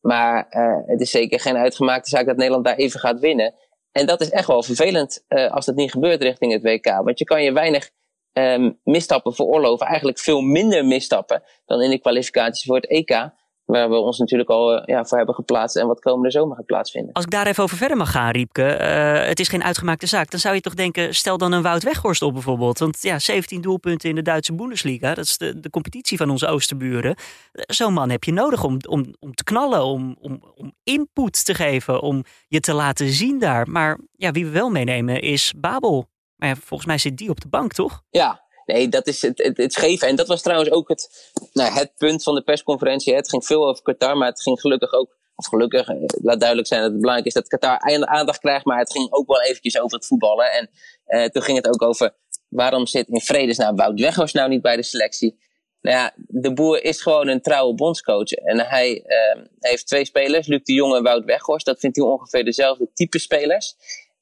Maar 0.00 0.46
uh, 0.50 0.78
het 0.86 1.00
is 1.00 1.10
zeker 1.10 1.40
geen 1.40 1.56
uitgemaakte 1.56 2.08
zaak 2.08 2.26
dat 2.26 2.36
Nederland 2.36 2.64
daar 2.64 2.76
even 2.76 3.00
gaat 3.00 3.20
winnen. 3.20 3.54
En 3.92 4.06
dat 4.06 4.20
is 4.20 4.30
echt 4.30 4.46
wel 4.46 4.62
vervelend 4.62 5.24
uh, 5.28 5.52
als 5.52 5.66
dat 5.66 5.74
niet 5.74 5.90
gebeurt 5.90 6.22
richting 6.22 6.52
het 6.52 6.62
WK. 6.62 7.00
Want 7.04 7.18
je 7.18 7.24
kan 7.24 7.42
je 7.42 7.52
weinig 7.52 7.90
um, 8.32 8.80
misstappen 8.84 9.34
veroorloven. 9.34 9.86
Eigenlijk 9.86 10.18
veel 10.18 10.40
minder 10.40 10.84
misstappen 10.84 11.42
dan 11.64 11.82
in 11.82 11.90
de 11.90 11.98
kwalificaties 11.98 12.64
voor 12.64 12.76
het 12.76 12.88
EK. 12.88 13.30
Waar 13.66 13.88
we 13.88 13.96
ons 13.96 14.18
natuurlijk 14.18 14.50
al 14.50 14.90
ja, 14.90 15.04
voor 15.04 15.16
hebben 15.16 15.34
geplaatst 15.34 15.76
en 15.76 15.86
wat 15.86 16.00
komende 16.00 16.30
zomer 16.30 16.56
gaat 16.56 16.66
plaatsvinden. 16.66 17.12
Als 17.12 17.24
ik 17.24 17.30
daar 17.30 17.46
even 17.46 17.62
over 17.62 17.76
verder 17.76 17.96
mag 17.96 18.10
gaan, 18.10 18.30
Riepke. 18.30 18.78
Uh, 18.80 19.28
het 19.28 19.40
is 19.40 19.48
geen 19.48 19.64
uitgemaakte 19.64 20.06
zaak. 20.06 20.30
Dan 20.30 20.40
zou 20.40 20.54
je 20.54 20.60
toch 20.60 20.74
denken, 20.74 21.14
stel 21.14 21.38
dan 21.38 21.52
een 21.52 21.62
Wout 21.62 21.82
Weghorst 21.82 22.22
op 22.22 22.32
bijvoorbeeld. 22.32 22.78
Want 22.78 23.02
ja, 23.02 23.18
17 23.18 23.60
doelpunten 23.60 24.08
in 24.08 24.14
de 24.14 24.22
Duitse 24.22 24.54
Bundesliga. 24.54 25.14
Dat 25.14 25.24
is 25.24 25.38
de, 25.38 25.60
de 25.60 25.70
competitie 25.70 26.16
van 26.16 26.30
onze 26.30 26.46
oosterburen. 26.46 27.16
Zo'n 27.52 27.92
man 27.92 28.10
heb 28.10 28.24
je 28.24 28.32
nodig 28.32 28.64
om, 28.64 28.76
om, 28.88 29.14
om 29.18 29.34
te 29.34 29.44
knallen, 29.44 29.84
om, 29.84 30.16
om, 30.20 30.42
om 30.54 30.72
input 30.84 31.44
te 31.44 31.54
geven, 31.54 32.00
om 32.00 32.24
je 32.48 32.60
te 32.60 32.72
laten 32.72 33.08
zien 33.08 33.38
daar. 33.38 33.68
Maar 33.68 33.98
ja, 34.12 34.30
wie 34.30 34.44
we 34.44 34.50
wel 34.50 34.70
meenemen 34.70 35.20
is 35.20 35.52
Babel. 35.56 36.08
Maar 36.36 36.48
ja, 36.48 36.54
volgens 36.54 36.88
mij 36.88 36.98
zit 36.98 37.16
die 37.16 37.30
op 37.30 37.40
de 37.40 37.48
bank, 37.48 37.72
toch? 37.72 38.02
Ja, 38.10 38.45
Nee, 38.66 38.88
dat 38.88 39.06
is 39.06 39.22
het, 39.22 39.38
het, 39.38 39.56
het. 39.56 40.02
En 40.02 40.16
dat 40.16 40.26
was 40.26 40.42
trouwens 40.42 40.70
ook 40.70 40.88
het, 40.88 41.32
nou, 41.52 41.72
het 41.72 41.92
punt 41.96 42.22
van 42.22 42.34
de 42.34 42.42
persconferentie. 42.42 43.14
Het 43.14 43.28
ging 43.28 43.44
veel 43.44 43.68
over 43.68 43.82
Qatar, 43.82 44.16
maar 44.16 44.28
het 44.28 44.42
ging 44.42 44.60
gelukkig 44.60 44.92
ook, 44.92 45.16
of 45.34 45.46
gelukkig, 45.46 45.88
eh, 45.88 45.96
laat 46.06 46.38
duidelijk 46.38 46.68
zijn 46.68 46.80
dat 46.80 46.90
het 46.90 47.00
belangrijk 47.00 47.28
is 47.28 47.34
dat 47.34 47.48
Qatar 47.48 48.06
aandacht 48.06 48.38
krijgt. 48.38 48.64
Maar 48.64 48.78
het 48.78 48.92
ging 48.92 49.12
ook 49.12 49.26
wel 49.26 49.42
eventjes 49.42 49.80
over 49.80 49.96
het 49.96 50.06
voetballen. 50.06 50.50
En 50.50 50.70
uh, 51.06 51.24
toen 51.24 51.42
ging 51.42 51.56
het 51.56 51.68
ook 51.68 51.82
over 51.82 52.14
waarom 52.48 52.86
zit 52.86 53.08
in 53.08 53.20
vredesnaam 53.20 53.76
Wout 53.76 54.00
Weghorst 54.00 54.34
nou 54.34 54.48
niet 54.48 54.62
bij 54.62 54.76
de 54.76 54.82
selectie. 54.82 55.38
Nou 55.80 55.96
ja, 55.96 56.12
de 56.16 56.52
boer 56.52 56.84
is 56.84 57.02
gewoon 57.02 57.28
een 57.28 57.40
trouwe 57.40 57.74
bondscoach. 57.74 58.30
En 58.30 58.60
hij 58.60 59.04
uh, 59.06 59.44
heeft 59.58 59.86
twee 59.86 60.04
spelers, 60.04 60.46
Luc 60.46 60.62
de 60.62 60.72
Jong 60.72 60.94
en 60.94 61.02
Wout 61.02 61.24
Weghorst. 61.24 61.66
Dat 61.66 61.78
vindt 61.78 61.96
hij 61.96 62.06
ongeveer 62.06 62.44
dezelfde 62.44 62.90
type 62.94 63.18
spelers. 63.18 63.76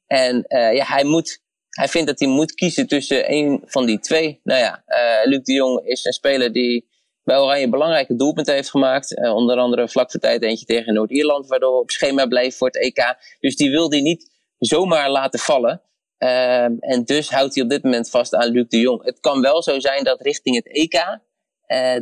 En 0.07 0.45
uh, 0.49 0.75
ja, 0.75 0.85
hij 0.85 1.05
moet 1.05 1.43
hij 1.75 1.89
vindt 1.89 2.07
dat 2.07 2.19
hij 2.19 2.29
moet 2.29 2.55
kiezen 2.55 2.87
tussen 2.87 3.27
één 3.27 3.63
van 3.65 3.87
die 3.87 3.99
twee. 3.99 4.41
Nou 4.43 4.61
ja, 4.61 4.85
uh, 4.87 5.31
Luc 5.31 5.43
de 5.43 5.53
Jong 5.53 5.87
is 5.87 6.05
een 6.05 6.13
speler 6.13 6.53
die 6.53 6.89
bij 7.23 7.39
Oranje 7.39 7.69
belangrijke 7.69 8.17
doelpunten 8.17 8.55
heeft 8.55 8.71
gemaakt. 8.71 9.19
Uh, 9.19 9.35
onder 9.35 9.57
andere 9.57 9.89
vlak 9.89 10.11
voor 10.11 10.21
tijd 10.21 10.43
eentje 10.43 10.67
tegen 10.67 10.95
Noord-Ierland, 10.95 11.47
waardoor 11.47 11.73
we 11.73 11.81
op 11.81 11.91
schema 11.91 12.27
bleef 12.27 12.57
voor 12.57 12.67
het 12.67 12.77
EK. 12.77 13.17
Dus 13.41 13.57
die 13.57 13.71
wil 13.71 13.91
hij 13.91 14.01
niet 14.01 14.31
zomaar 14.59 15.11
laten 15.11 15.41
vallen. 15.41 15.83
Uh, 16.19 16.63
en 16.63 17.05
dus 17.05 17.31
houdt 17.31 17.55
hij 17.55 17.65
op 17.65 17.71
dit 17.71 17.83
moment 17.83 18.11
vast 18.11 18.35
aan 18.35 18.49
Luc 18.49 18.69
de 18.69 18.79
Jong. 18.79 19.05
Het 19.05 19.21
kan 19.21 19.41
wel 19.41 19.63
zo 19.63 19.81
zijn 19.81 20.05
dat 20.05 20.21
richting 20.21 20.57
het 20.57 20.69
EK, 20.69 21.19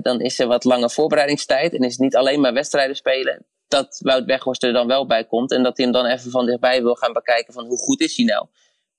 dan 0.02 0.20
is 0.20 0.38
er 0.38 0.46
wat 0.46 0.64
lange 0.64 0.90
voorbereidingstijd. 0.90 1.74
En 1.74 1.80
is 1.80 1.92
het 1.92 2.00
niet 2.00 2.16
alleen 2.16 2.40
maar 2.40 2.52
wedstrijden 2.52 2.96
spelen. 2.96 3.46
Dat 3.68 3.98
Wout 3.98 4.24
Weghorst 4.24 4.62
er 4.62 4.72
dan 4.72 4.86
wel 4.86 5.06
bij 5.06 5.24
komt. 5.24 5.52
En 5.52 5.62
dat 5.62 5.76
hij 5.76 5.86
hem 5.86 5.94
dan 5.94 6.06
even 6.06 6.30
van 6.30 6.46
dichtbij 6.46 6.82
wil 6.82 6.94
gaan 6.94 7.12
bekijken 7.12 7.52
van 7.52 7.66
hoe 7.66 7.78
goed 7.78 8.00
is 8.00 8.16
hij 8.16 8.26
nou. 8.26 8.46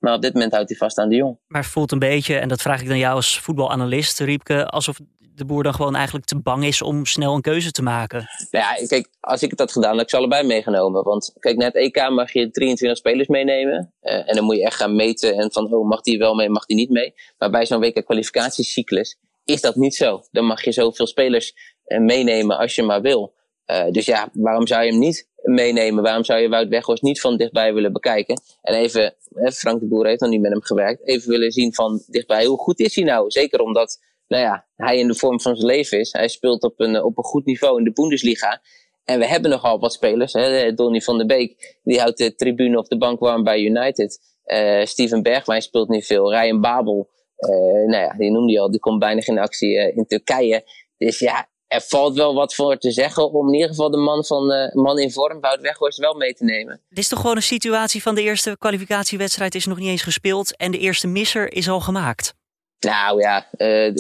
Maar 0.04 0.14
op 0.14 0.22
dit 0.22 0.34
moment 0.34 0.52
houdt 0.54 0.70
hij 0.70 0.78
vast 0.78 0.98
aan 0.98 1.10
de 1.10 1.16
jong. 1.16 1.38
Maar 1.48 1.62
het 1.62 1.72
voelt 1.72 1.92
een 1.92 2.00
beetje, 2.00 2.38
en 2.38 2.48
dat 2.48 2.62
vraag 2.62 2.82
ik 2.82 2.88
dan 2.88 2.98
jou 2.98 3.16
als 3.16 3.40
voetbalanalist, 3.40 4.20
Riepke, 4.20 4.68
alsof 4.68 5.00
de 5.36 5.46
boer 5.46 5.64
dan 5.64 5.74
gewoon 5.74 5.96
eigenlijk 5.96 6.26
te 6.26 6.40
bang 6.40 6.66
is 6.66 6.82
om 6.82 7.06
snel 7.06 7.36
een 7.36 7.42
keuze 7.42 7.72
te 7.72 7.82
maken. 7.82 8.30
Nou 8.52 8.66
ja, 8.66 8.88
kijk, 8.88 9.08
als 9.20 9.44
ik 9.44 9.50
het 9.50 9.60
had 9.60 9.72
gedaan, 9.72 9.92
had 9.92 10.02
ik 10.02 10.10
ze 10.10 10.18
allebei 10.18 10.48
meegenomen. 10.48 11.04
Want 11.04 11.34
kijk, 11.40 11.58
net 11.58 11.76
EK 11.76 12.10
mag 12.10 12.34
je 12.34 12.52
23 12.52 12.98
spelers 12.98 13.28
meenemen. 13.28 13.94
Uh, 14.02 14.30
en 14.30 14.36
dan 14.36 14.44
moet 14.44 14.56
je 14.56 14.66
echt 14.66 14.76
gaan 14.76 14.96
meten 14.96 15.36
en 15.36 15.52
van, 15.52 15.74
oh, 15.74 15.88
mag 15.88 16.02
die 16.02 16.18
wel 16.18 16.36
mee, 16.36 16.50
mag 16.50 16.66
die 16.66 16.78
niet 16.78 16.90
mee. 16.90 17.14
Maar 17.38 17.50
bij 17.50 17.66
zo'n 17.66 17.80
WK 17.80 18.06
kwalificatiecyclus 18.06 19.18
is 19.44 19.62
dat 19.62 19.76
niet 19.76 19.96
zo. 19.96 20.24
Dan 20.32 20.46
mag 20.46 20.64
je 20.64 20.72
zoveel 20.72 21.08
spelers 21.08 21.54
uh, 21.88 22.00
meenemen 22.00 22.58
als 22.58 22.76
je 22.76 22.84
maar 22.84 23.02
wil. 23.02 23.34
Uh, 23.72 23.92
dus 23.92 24.06
ja, 24.06 24.30
waarom 24.34 24.68
zou 24.68 24.84
je 24.84 24.92
hem 24.92 25.00
niet 25.00 25.28
meenemen? 25.44 26.04
Waarom 26.04 26.24
zou 26.24 26.40
je 26.40 26.50
Wout 26.50 26.68
Weghorst 26.68 27.04
niet 27.04 27.22
van 27.22 27.38
dichtbij 27.38 27.74
willen 27.74 27.94
bekijken? 27.94 28.42
En 28.62 28.76
even, 28.76 29.16
Frank 29.54 29.80
de 29.80 29.88
Boer 29.88 30.08
heeft 30.08 30.22
nog 30.22 30.30
niet 30.30 30.42
met 30.42 30.52
hem 30.52 30.62
gewerkt, 30.62 31.08
even 31.08 31.30
willen 31.30 31.52
zien 31.52 31.74
van 31.74 32.04
dichtbij, 32.08 32.46
hoe 32.46 32.58
goed 32.58 32.80
is 32.80 32.96
hij 32.96 33.04
nou? 33.04 33.32
Zeker 33.32 33.60
omdat, 33.60 34.00
nou 34.28 34.44
ja, 34.44 34.66
hij 34.76 34.98
in 34.98 35.08
de 35.08 35.16
vorm 35.16 35.42
van 35.42 35.56
zijn 35.56 35.68
leven 35.68 36.00
is. 36.00 36.12
Hij 36.12 36.28
speelt 36.28 36.64
op 36.64 36.80
een, 36.80 37.04
op 37.04 37.18
een 37.18 37.24
goed 37.24 37.46
niveau 37.46 37.78
in 37.78 37.84
de 37.84 37.92
Bundesliga. 37.92 38.62
En 39.04 39.20
we 39.20 39.28
hebben 39.28 39.50
nogal 39.50 39.80
wat 39.80 39.94
spelers. 39.94 40.34
Hè? 40.34 40.74
Donny 40.74 41.02
van 41.02 41.18
der 41.18 41.28
Beek, 41.28 41.80
die 41.84 42.00
houdt 42.00 42.18
de 42.18 42.36
tribune 42.36 42.78
of 42.78 42.88
de 42.88 42.98
bank 42.98 43.20
warm 43.20 43.44
bij 43.44 43.62
United. 43.62 44.20
Uh, 44.46 44.86
Steven 44.86 45.22
Bergwijn 45.22 45.62
speelt 45.62 45.90
niet 45.90 46.06
veel. 46.06 46.34
Ryan 46.34 46.62
Babel, 46.62 47.10
uh, 47.38 47.90
nou 47.90 48.04
ja, 48.04 48.14
die 48.18 48.32
noemde 48.32 48.52
je 48.52 48.60
al, 48.60 48.72
die 48.72 48.80
komt 48.80 49.00
bijna 49.00 49.22
geen 49.22 49.40
actie 49.40 49.76
uh, 49.76 49.98
in 49.98 50.06
Turkije. 50.06 50.64
Dus 50.98 51.20
ja, 51.20 51.50
er 51.74 51.82
valt 51.82 52.16
wel 52.16 52.34
wat 52.34 52.56
voor 52.56 52.78
te 52.78 52.92
zeggen 52.92 53.32
om 53.32 53.48
in 53.48 53.54
ieder 53.54 53.70
geval 53.70 53.92
de 53.92 53.98
man, 53.98 54.26
van, 54.26 54.52
uh, 54.52 54.74
man 54.74 55.00
in 55.00 55.12
vorm, 55.12 55.40
Wout 55.40 55.62
Weghorst, 55.62 55.98
wel 55.98 56.14
mee 56.14 56.34
te 56.34 56.44
nemen. 56.44 56.82
Dit 56.90 56.98
is 56.98 57.08
toch 57.08 57.20
gewoon 57.20 57.36
een 57.36 57.42
situatie 57.42 58.02
van 58.02 58.16
de 58.16 58.22
eerste 58.22 58.56
kwalificatiewedstrijd 58.60 59.56
is 59.56 59.66
nog 59.66 59.78
niet 59.78 59.88
eens 59.88 60.02
gespeeld 60.02 60.58
en 60.58 60.72
de 60.72 60.78
eerste 60.78 61.08
misser 61.08 61.54
is 61.54 61.70
al 61.70 61.80
gemaakt? 61.80 62.34
Nou 62.80 63.22
ja, 63.22 63.48
uh, 63.58 63.94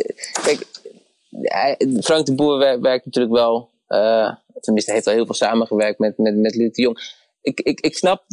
kijk, 0.44 0.68
Frank 2.04 2.26
de 2.26 2.36
Boer 2.36 2.80
werkt, 2.82 3.06
natuurlijk 3.06 3.34
wel, 3.34 3.70
uh, 3.88 4.32
tenminste 4.60 4.92
heeft 4.92 5.08
al 5.08 5.14
heel 5.14 5.26
veel 5.26 5.36
samengewerkt 5.36 6.00
met, 6.00 6.18
met, 6.18 6.36
met 6.36 6.56
Luc 6.56 6.72
de 6.72 6.82
Jong. 6.82 7.22
Ik, 7.42 7.60
ik, 7.60 7.80
ik 7.80 7.96
snap 7.98 8.24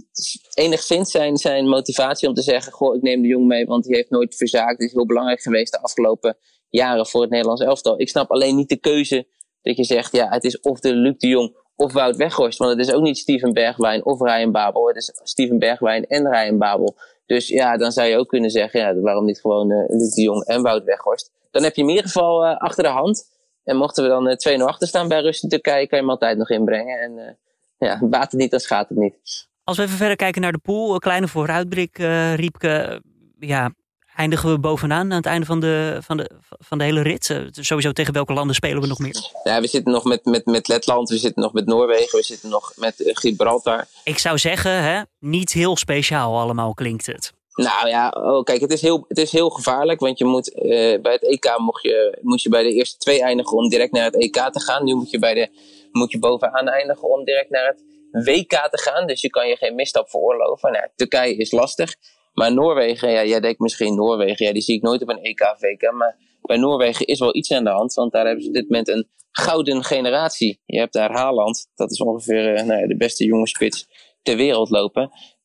enigszins 0.55 1.11
zijn, 1.11 1.37
zijn 1.37 1.69
motivatie 1.69 2.29
om 2.29 2.35
te 2.35 2.43
zeggen, 2.43 2.73
goh, 2.73 2.97
ik 2.97 3.03
neem 3.03 3.23
de 3.23 3.29
Jong 3.29 3.47
mee, 3.47 3.67
want 3.67 3.85
die 3.85 3.97
heeft 3.97 4.11
nooit 4.11 4.37
verzaakt. 4.37 4.81
Is 4.81 4.93
heel 4.93 5.07
belangrijk 5.07 5.41
geweest 5.41 5.73
de 5.73 5.81
afgelopen 5.81 6.37
jaren 6.71 7.07
voor 7.07 7.21
het 7.21 7.31
Nederlands 7.31 7.63
elftal. 7.63 8.01
Ik 8.01 8.09
snap 8.09 8.31
alleen 8.31 8.57
niet 8.57 8.69
de 8.69 8.77
keuze 8.77 9.27
dat 9.63 9.77
je 9.77 9.85
zegt, 9.85 10.13
ja, 10.13 10.29
het 10.29 10.45
is 10.45 10.61
of 10.61 10.81
de 10.81 10.95
Luc 10.95 11.19
de 11.19 11.29
Jong 11.29 11.57
of 11.77 11.93
Wout 11.93 12.17
Weghorst. 12.17 12.59
Want 12.59 12.71
het 12.71 12.87
is 12.87 12.95
ook 12.95 13.03
niet 13.03 13.19
Steven 13.19 13.53
Bergwijn 13.53 14.05
of 14.05 14.21
Ryan 14.21 14.53
Babel. 14.53 14.87
Het 14.87 14.97
is 14.97 15.11
Steven 15.23 15.59
Bergwijn 15.59 16.07
en 16.07 16.31
Ryan 16.31 16.59
Babel. 16.59 16.97
Dus 17.27 17.49
ja, 17.49 17.77
dan 17.77 17.93
zou 17.93 18.09
je 18.09 18.17
ook 18.17 18.29
kunnen 18.29 18.51
zeggen, 18.51 18.81
ja, 18.81 19.01
waarom 19.01 19.25
niet 19.25 19.41
gewoon 19.41 19.71
uh, 19.71 19.85
Luc 19.89 20.15
de 20.15 20.23
Jong 20.23 20.45
en 20.45 20.63
Wout 20.63 20.85
Weghorst. 20.85 21.31
Dan 21.51 21.63
heb 21.63 21.75
je 21.77 21.83
in 21.83 21.89
ieder 21.89 22.05
geval 22.05 22.45
uh, 22.45 22.57
achter 22.57 22.85
de 22.85 22.91
hand 22.91 23.39
En 23.65 23.77
mochten 23.77 24.03
we 24.03 24.09
dan 24.09 24.59
2-0 24.61 24.65
achter 24.65 24.89
staan 24.89 25.09
bij 25.09 25.21
Rust 25.21 25.43
in 25.43 25.49
Turkije, 25.49 25.87
kan 25.87 25.99
je 25.99 26.05
hem 26.05 26.11
altijd 26.11 26.39
nog 26.39 26.51
inbrengen. 26.51 27.01
En 27.01 27.39
ja, 27.79 27.99
baat 28.03 28.31
het 28.31 28.41
niet, 28.41 28.51
dan 28.51 28.61
schaadt 28.61 28.89
het 28.89 28.99
niet. 28.99 29.49
Als 29.65 29.77
we 29.77 29.83
even 29.83 29.97
verder 29.97 30.17
kijken 30.17 30.41
naar 30.41 30.53
de 30.53 30.59
pool, 30.59 30.95
een 30.95 31.01
kleine 31.01 31.29
vooruitblik, 31.29 31.99
Riepke. 32.35 33.03
Ja, 33.39 33.75
eindigen 34.17 34.51
we 34.51 34.59
bovenaan 34.59 35.11
aan 35.11 35.17
het 35.17 35.27
einde 35.27 35.47
van 35.47 35.61
de, 35.61 35.99
van 36.01 36.17
de, 36.17 36.31
van 36.49 36.79
de 36.79 36.85
hele 36.85 37.03
rit? 37.03 37.29
Uh, 37.29 37.47
sowieso 37.51 37.93
tegen 37.93 38.13
welke 38.13 38.33
landen 38.33 38.55
spelen 38.55 38.81
we 38.81 38.87
nog 38.87 38.99
meer? 38.99 39.31
Ja, 39.45 39.61
we 39.61 39.67
zitten 39.67 39.93
nog 39.93 40.05
met, 40.05 40.25
met, 40.25 40.47
met 40.47 40.69
Letland, 40.69 41.09
we 41.09 41.19
zitten 41.19 41.43
nog 41.43 41.53
met 41.53 41.67
Noorwegen, 41.67 42.19
we 42.19 42.25
zitten 42.25 42.49
nog 42.49 42.73
met 42.77 43.01
uh, 43.01 43.11
Gibraltar. 43.15 43.87
Ik 44.05 44.19
zou 44.19 44.39
zeggen, 44.39 44.83
hè, 44.83 45.03
niet 45.19 45.53
heel 45.53 45.77
speciaal 45.77 46.39
allemaal 46.39 46.75
klinkt 46.75 47.07
het. 47.07 47.33
Nou 47.55 47.89
ja, 47.89 48.09
oh, 48.09 48.43
kijk, 48.43 48.61
het 48.61 48.73
is, 48.73 48.81
heel, 48.81 49.05
het 49.09 49.19
is 49.19 49.33
heel 49.33 49.51
gevaarlijk. 49.51 50.01
Want 50.01 50.19
je 50.19 50.25
moet 50.25 50.55
uh, 50.55 50.63
bij 51.01 51.13
het 51.13 51.23
EK 51.23 51.59
mocht 51.59 51.83
je, 51.83 52.19
moest 52.23 52.43
je 52.43 52.51
bij 52.51 52.63
de 52.63 52.73
eerste 52.73 52.99
twee 52.99 53.23
eindigen 53.23 53.57
om 53.57 53.69
direct 53.69 53.93
naar 53.93 54.05
het 54.05 54.17
EK 54.17 54.35
te 54.35 54.61
gaan. 54.61 54.85
Nu 54.85 54.95
moet 54.95 55.11
je, 55.11 55.19
bij 55.19 55.35
de, 55.35 55.49
moet 55.93 56.11
je 56.11 56.19
bovenaan 56.19 56.69
eindigen 56.69 57.09
om 57.09 57.25
direct 57.25 57.51
naar 57.51 57.67
het 57.67 57.83
WK 58.25 58.69
te 58.71 58.81
gaan. 58.81 59.07
Dus 59.07 59.21
je 59.21 59.31
kan 59.31 59.49
je 59.49 59.57
geen 59.57 59.75
misstap 59.75 60.11
veroorloven. 60.11 60.73
Nou, 60.73 60.87
Turkije 60.97 61.37
is 61.37 61.51
lastig. 61.51 61.95
Maar 62.33 62.55
Noorwegen, 62.55 63.11
ja, 63.11 63.25
jij 63.25 63.41
denkt 63.41 63.59
misschien 63.59 63.95
Noorwegen, 63.95 64.47
ja, 64.47 64.53
die 64.53 64.63
zie 64.63 64.75
ik 64.75 64.83
nooit 64.83 65.03
op 65.03 65.09
een 65.09 65.23
EK, 65.23 65.55
VK. 65.59 65.93
Maar 65.93 66.17
bij 66.43 66.57
Noorwegen 66.57 67.07
is 67.07 67.19
wel 67.19 67.37
iets 67.37 67.53
aan 67.53 67.65
de 67.65 67.71
hand, 67.71 67.95
want 67.95 68.13
daar 68.13 68.25
hebben 68.25 68.43
ze 68.43 68.49
op 68.49 68.55
dit 68.55 68.69
moment 68.69 68.89
een 68.89 69.09
gouden 69.31 69.85
generatie. 69.85 70.61
Je 70.67 70.79
hebt 70.79 70.93
daar 70.93 71.13
Haaland, 71.13 71.67
dat 71.75 71.91
is 71.91 72.01
ongeveer 72.01 72.55
uh, 72.55 72.63
nou 72.63 72.87
de 72.87 72.97
beste 72.97 73.25
jonge 73.25 73.47
spits 73.47 73.87
ter 74.23 74.37
wereld 74.37 74.71
lopen. 74.71 75.03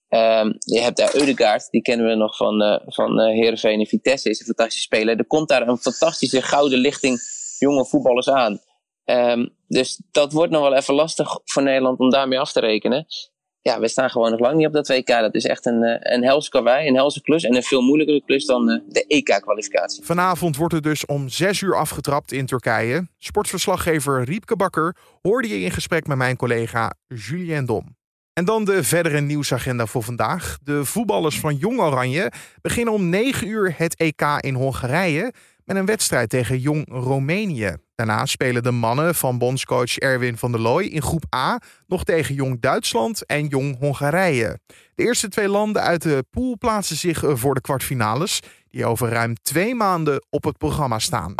Um, 0.10 0.56
je 0.60 0.80
hebt 0.80 0.98
daar 0.98 1.15
Eudegaard, 1.15 1.70
die 1.70 1.82
kennen 1.82 2.08
we 2.08 2.15
nog 2.15 2.36
van, 2.36 2.62
uh, 2.62 2.80
van 2.86 3.20
uh, 3.20 3.25
Heerenveen 3.25 3.80
en 3.80 3.86
Vitesse, 3.86 4.30
is 4.30 4.39
een 4.39 4.46
fantastische 4.46 4.82
speler. 4.82 5.18
Er 5.18 5.27
komt 5.27 5.50
daar 5.50 5.68
een 5.68 5.77
fantastische 5.77 6.42
gouden 6.42 6.80
lichting 6.80 7.20
jonge 7.60 7.86
voetballers 7.86 8.30
aan. 8.30 8.60
Um, 9.06 9.56
dus 9.68 10.01
dat 10.12 10.32
wordt 10.32 10.51
nog 10.51 10.62
wel 10.62 10.74
even 10.74 10.94
lastig 10.94 11.39
voor 11.44 11.63
Nederland 11.63 12.00
om 12.00 12.10
daarmee 12.10 12.39
af 12.39 12.51
te 12.51 12.60
rekenen 12.60 13.06
ja, 13.70 13.80
we 13.80 13.88
staan 13.88 14.10
gewoon 14.10 14.32
nog 14.32 14.40
lang 14.40 14.56
niet 14.56 14.68
op 14.68 14.74
dat 14.74 14.88
WK. 14.88 15.08
Dat 15.08 15.36
is 15.36 15.46
echt 15.46 15.66
een, 15.66 15.84
eh, 15.84 16.14
een 16.14 16.24
helse 16.24 16.50
karwei, 16.50 16.88
een 16.88 16.96
helse 16.96 17.22
klus 17.22 17.44
en 17.44 17.56
een 17.56 17.64
veel 17.64 17.82
moeilijkere 17.82 18.22
klus 18.26 18.46
dan 18.46 18.70
eh, 18.70 18.80
de 18.88 19.06
EK-kwalificatie. 19.08 20.04
Vanavond 20.04 20.56
wordt 20.56 20.74
het 20.74 20.84
dus 20.84 21.06
om 21.06 21.30
6 21.30 21.62
uur 21.62 21.76
afgetrapt 21.76 22.32
in 22.32 22.46
Turkije. 22.46 23.08
Sportverslaggever 23.18 24.24
Riepke 24.24 24.56
Bakker 24.56 24.96
hoorde 25.22 25.48
je 25.48 25.60
in 25.60 25.72
gesprek 25.72 26.08
met 26.08 26.18
mijn 26.18 26.36
collega 26.36 26.94
Julien 27.08 27.66
Dom. 27.66 27.96
En 28.34 28.46
dan 28.46 28.66
de 28.66 28.84
verdere 28.84 29.22
nieuwsagenda 29.22 29.86
voor 29.86 30.04
vandaag. 30.04 30.58
De 30.64 30.86
voetballers 30.86 31.40
van 31.40 31.56
Jong 31.56 31.80
Oranje 31.80 32.32
beginnen 32.62 32.94
om 32.94 33.10
9 33.10 33.48
uur 33.48 33.74
het 33.78 33.96
EK 33.96 34.22
in 34.40 34.54
Hongarije 34.54 35.34
met 35.66 35.78
een 35.78 35.86
wedstrijd 35.86 36.30
tegen 36.30 36.60
Jong 36.60 36.86
Roemenië. 36.90 37.76
Daarna 37.96 38.26
spelen 38.26 38.64
de 38.64 38.72
mannen 38.72 39.16
van 39.16 39.38
bondscoach 39.38 39.98
Erwin 39.98 40.38
van 40.38 40.52
der 40.52 40.62
Looy 40.62 40.86
in 40.86 41.02
groep 41.02 41.26
A 41.36 41.62
nog 41.88 42.04
tegen 42.04 42.36
Jong 42.36 42.62
Duitsland 42.62 43.26
en 43.26 43.48
Jong 43.48 43.80
Hongarije. 43.80 44.60
De 44.96 45.04
eerste 45.04 45.30
twee 45.30 45.48
landen 45.48 45.82
uit 45.82 46.02
de 46.02 46.26
pool 46.32 46.58
plaatsen 46.58 46.96
zich 46.96 47.24
voor 47.26 47.54
de 47.54 47.62
kwartfinales, 47.62 48.40
die 48.70 48.86
over 48.86 49.10
ruim 49.10 49.36
twee 49.42 49.76
maanden 49.76 50.26
op 50.30 50.44
het 50.44 50.58
programma 50.58 51.00
staan. 51.00 51.34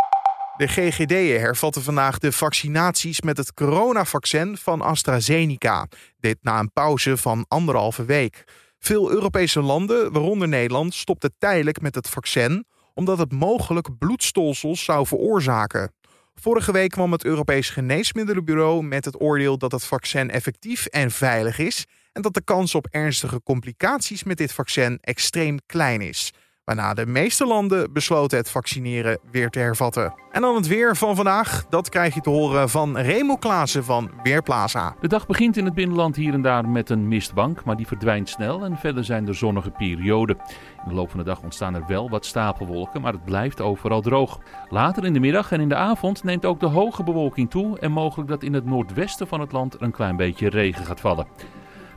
De 0.56 0.66
GGD 0.66 1.40
hervatten 1.40 1.82
vandaag 1.82 2.18
de 2.18 2.32
vaccinaties 2.32 3.20
met 3.20 3.36
het 3.36 3.54
coronavaccin 3.54 4.56
van 4.56 4.80
AstraZeneca. 4.80 5.86
Dit 6.20 6.38
na 6.42 6.58
een 6.58 6.72
pauze 6.72 7.16
van 7.16 7.44
anderhalve 7.48 8.04
week. 8.04 8.44
Veel 8.78 9.10
Europese 9.10 9.60
landen, 9.60 10.12
waaronder 10.12 10.48
Nederland, 10.48 10.94
stopten 10.94 11.34
tijdelijk 11.38 11.80
met 11.80 11.94
het 11.94 12.08
vaccin 12.08 12.64
omdat 12.96 13.18
het 13.18 13.32
mogelijk 13.32 13.98
bloedstolsels 13.98 14.84
zou 14.84 15.06
veroorzaken. 15.06 15.92
Vorige 16.34 16.72
week 16.72 16.90
kwam 16.90 17.12
het 17.12 17.24
Europees 17.24 17.70
Geneesmiddelenbureau 17.70 18.82
met 18.82 19.04
het 19.04 19.20
oordeel 19.20 19.58
dat 19.58 19.72
het 19.72 19.84
vaccin 19.84 20.30
effectief 20.30 20.86
en 20.86 21.10
veilig 21.10 21.58
is 21.58 21.86
en 22.12 22.22
dat 22.22 22.34
de 22.34 22.44
kans 22.44 22.74
op 22.74 22.86
ernstige 22.90 23.42
complicaties 23.42 24.24
met 24.24 24.36
dit 24.36 24.52
vaccin 24.52 24.98
extreem 25.00 25.58
klein 25.66 26.00
is. 26.00 26.32
Waarna 26.66 26.94
de 26.94 27.06
meeste 27.06 27.46
landen 27.46 27.92
besloten 27.92 28.38
het 28.38 28.50
vaccineren 28.50 29.18
weer 29.30 29.48
te 29.50 29.58
hervatten. 29.58 30.14
En 30.30 30.40
dan 30.40 30.54
het 30.54 30.66
weer 30.66 30.96
van 30.96 31.16
vandaag. 31.16 31.66
Dat 31.68 31.88
krijg 31.88 32.14
je 32.14 32.20
te 32.20 32.30
horen 32.30 32.68
van 32.68 32.98
Remo 32.98 33.36
Klaassen 33.36 33.84
van 33.84 34.10
Weerplaza. 34.22 34.94
De 35.00 35.08
dag 35.08 35.26
begint 35.26 35.56
in 35.56 35.64
het 35.64 35.74
binnenland 35.74 36.16
hier 36.16 36.32
en 36.32 36.42
daar 36.42 36.68
met 36.68 36.90
een 36.90 37.08
mistbank, 37.08 37.64
maar 37.64 37.76
die 37.76 37.86
verdwijnt 37.86 38.28
snel 38.28 38.64
en 38.64 38.76
verder 38.76 39.04
zijn 39.04 39.28
er 39.28 39.34
zonnige 39.34 39.70
perioden. 39.70 40.36
In 40.82 40.88
de 40.88 40.94
loop 40.94 41.10
van 41.10 41.18
de 41.18 41.24
dag 41.24 41.42
ontstaan 41.42 41.74
er 41.74 41.86
wel 41.86 42.10
wat 42.10 42.26
stapelwolken, 42.26 43.00
maar 43.00 43.12
het 43.12 43.24
blijft 43.24 43.60
overal 43.60 44.00
droog. 44.00 44.38
Later 44.68 45.04
in 45.04 45.12
de 45.12 45.20
middag 45.20 45.52
en 45.52 45.60
in 45.60 45.68
de 45.68 45.76
avond 45.76 46.24
neemt 46.24 46.44
ook 46.44 46.60
de 46.60 46.66
hoge 46.66 47.02
bewolking 47.02 47.50
toe 47.50 47.78
en 47.78 47.92
mogelijk 47.92 48.28
dat 48.28 48.42
in 48.42 48.54
het 48.54 48.64
noordwesten 48.64 49.26
van 49.26 49.40
het 49.40 49.52
land 49.52 49.80
een 49.80 49.92
klein 49.92 50.16
beetje 50.16 50.48
regen 50.48 50.84
gaat 50.84 51.00
vallen. 51.00 51.26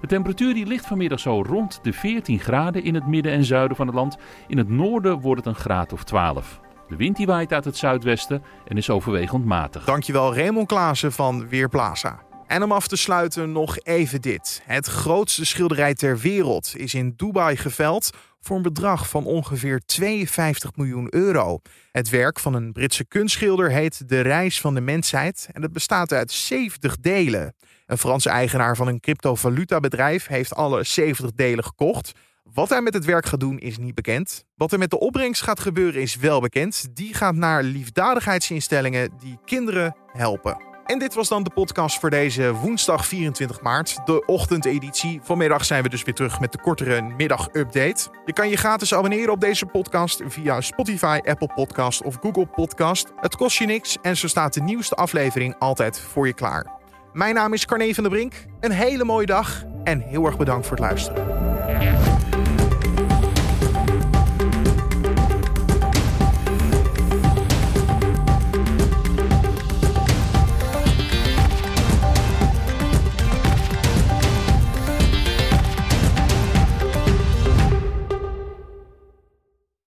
De 0.01 0.07
temperatuur 0.07 0.53
die 0.53 0.65
ligt 0.65 0.85
vanmiddag 0.87 1.19
zo 1.19 1.41
rond 1.41 1.79
de 1.81 1.93
14 1.93 2.39
graden 2.39 2.83
in 2.83 2.95
het 2.95 3.07
midden 3.07 3.31
en 3.31 3.43
zuiden 3.43 3.77
van 3.77 3.87
het 3.87 3.95
land. 3.95 4.17
In 4.47 4.57
het 4.57 4.69
noorden 4.69 5.19
wordt 5.19 5.45
het 5.45 5.55
een 5.55 5.61
graad 5.61 5.93
of 5.93 6.03
12. 6.03 6.59
De 6.87 6.95
wind 6.95 7.15
die 7.15 7.25
waait 7.25 7.53
uit 7.53 7.65
het 7.65 7.77
zuidwesten 7.77 8.43
en 8.67 8.77
is 8.77 8.89
overwegend 8.89 9.45
matig. 9.45 9.85
Dankjewel 9.85 10.35
Raymond 10.35 10.67
Klaassen 10.67 11.11
van 11.11 11.47
Weerplaza. 11.47 12.28
En 12.49 12.63
om 12.63 12.71
af 12.71 12.87
te 12.87 12.95
sluiten 12.95 13.51
nog 13.51 13.79
even 13.79 14.21
dit. 14.21 14.61
Het 14.63 14.85
grootste 14.87 15.45
schilderij 15.45 15.93
ter 15.93 16.17
wereld 16.17 16.73
is 16.75 16.93
in 16.93 17.13
Dubai 17.15 17.57
geveld 17.57 18.09
voor 18.39 18.55
een 18.55 18.61
bedrag 18.61 19.09
van 19.09 19.25
ongeveer 19.25 19.81
52 19.85 20.75
miljoen 20.75 21.07
euro. 21.09 21.59
Het 21.91 22.09
werk 22.09 22.39
van 22.39 22.53
een 22.53 22.71
Britse 22.71 23.05
kunstschilder 23.05 23.71
heet 23.71 24.09
De 24.09 24.21
Reis 24.21 24.61
van 24.61 24.73
de 24.73 24.81
Mensheid 24.81 25.49
en 25.51 25.61
het 25.61 25.73
bestaat 25.73 26.11
uit 26.11 26.31
70 26.31 26.97
delen. 26.97 27.55
Een 27.85 27.97
Franse 27.97 28.29
eigenaar 28.29 28.75
van 28.75 28.87
een 28.87 28.99
cryptovaluta-bedrijf 28.99 30.27
heeft 30.27 30.55
alle 30.55 30.83
70 30.83 31.31
delen 31.31 31.63
gekocht. 31.63 32.11
Wat 32.43 32.69
hij 32.69 32.81
met 32.81 32.93
het 32.93 33.05
werk 33.05 33.25
gaat 33.25 33.39
doen 33.39 33.59
is 33.59 33.77
niet 33.77 33.95
bekend. 33.95 34.45
Wat 34.55 34.71
er 34.71 34.79
met 34.79 34.89
de 34.89 34.99
opbrengst 34.99 35.41
gaat 35.41 35.59
gebeuren 35.59 36.01
is 36.01 36.15
wel 36.15 36.41
bekend. 36.41 36.87
Die 36.93 37.13
gaat 37.13 37.35
naar 37.35 37.63
liefdadigheidsinstellingen 37.63 39.09
die 39.19 39.39
kinderen 39.45 39.95
helpen. 40.11 40.68
En 40.89 40.99
dit 40.99 41.13
was 41.13 41.27
dan 41.27 41.43
de 41.43 41.49
podcast 41.49 41.99
voor 41.99 42.09
deze 42.09 42.53
woensdag 42.53 43.05
24 43.05 43.61
maart, 43.61 43.99
de 44.05 44.25
ochtendeditie. 44.25 45.19
Vanmiddag 45.23 45.65
zijn 45.65 45.83
we 45.83 45.89
dus 45.89 46.03
weer 46.03 46.13
terug 46.13 46.39
met 46.39 46.51
de 46.51 46.61
kortere 46.61 47.01
middagupdate. 47.01 48.09
Je 48.25 48.33
kan 48.33 48.49
je 48.49 48.57
gratis 48.57 48.93
abonneren 48.93 49.31
op 49.31 49.39
deze 49.39 49.65
podcast 49.65 50.21
via 50.25 50.61
Spotify, 50.61 51.19
Apple 51.25 51.49
Podcast 51.55 52.03
of 52.03 52.17
Google 52.21 52.45
Podcast. 52.45 53.11
Het 53.21 53.35
kost 53.35 53.57
je 53.57 53.65
niks 53.65 53.97
en 54.01 54.17
zo 54.17 54.27
staat 54.27 54.53
de 54.53 54.61
nieuwste 54.61 54.95
aflevering 54.95 55.55
altijd 55.59 55.99
voor 55.99 56.27
je 56.27 56.33
klaar. 56.33 56.71
Mijn 57.13 57.35
naam 57.35 57.53
is 57.53 57.65
Carne 57.65 57.93
van 57.93 58.03
der 58.03 58.11
Brink. 58.11 58.33
Een 58.59 58.71
hele 58.71 59.03
mooie 59.03 59.25
dag 59.25 59.63
en 59.83 59.99
heel 59.99 60.25
erg 60.25 60.37
bedankt 60.37 60.67
voor 60.67 60.77
het 60.77 60.85
luisteren. 60.85 62.08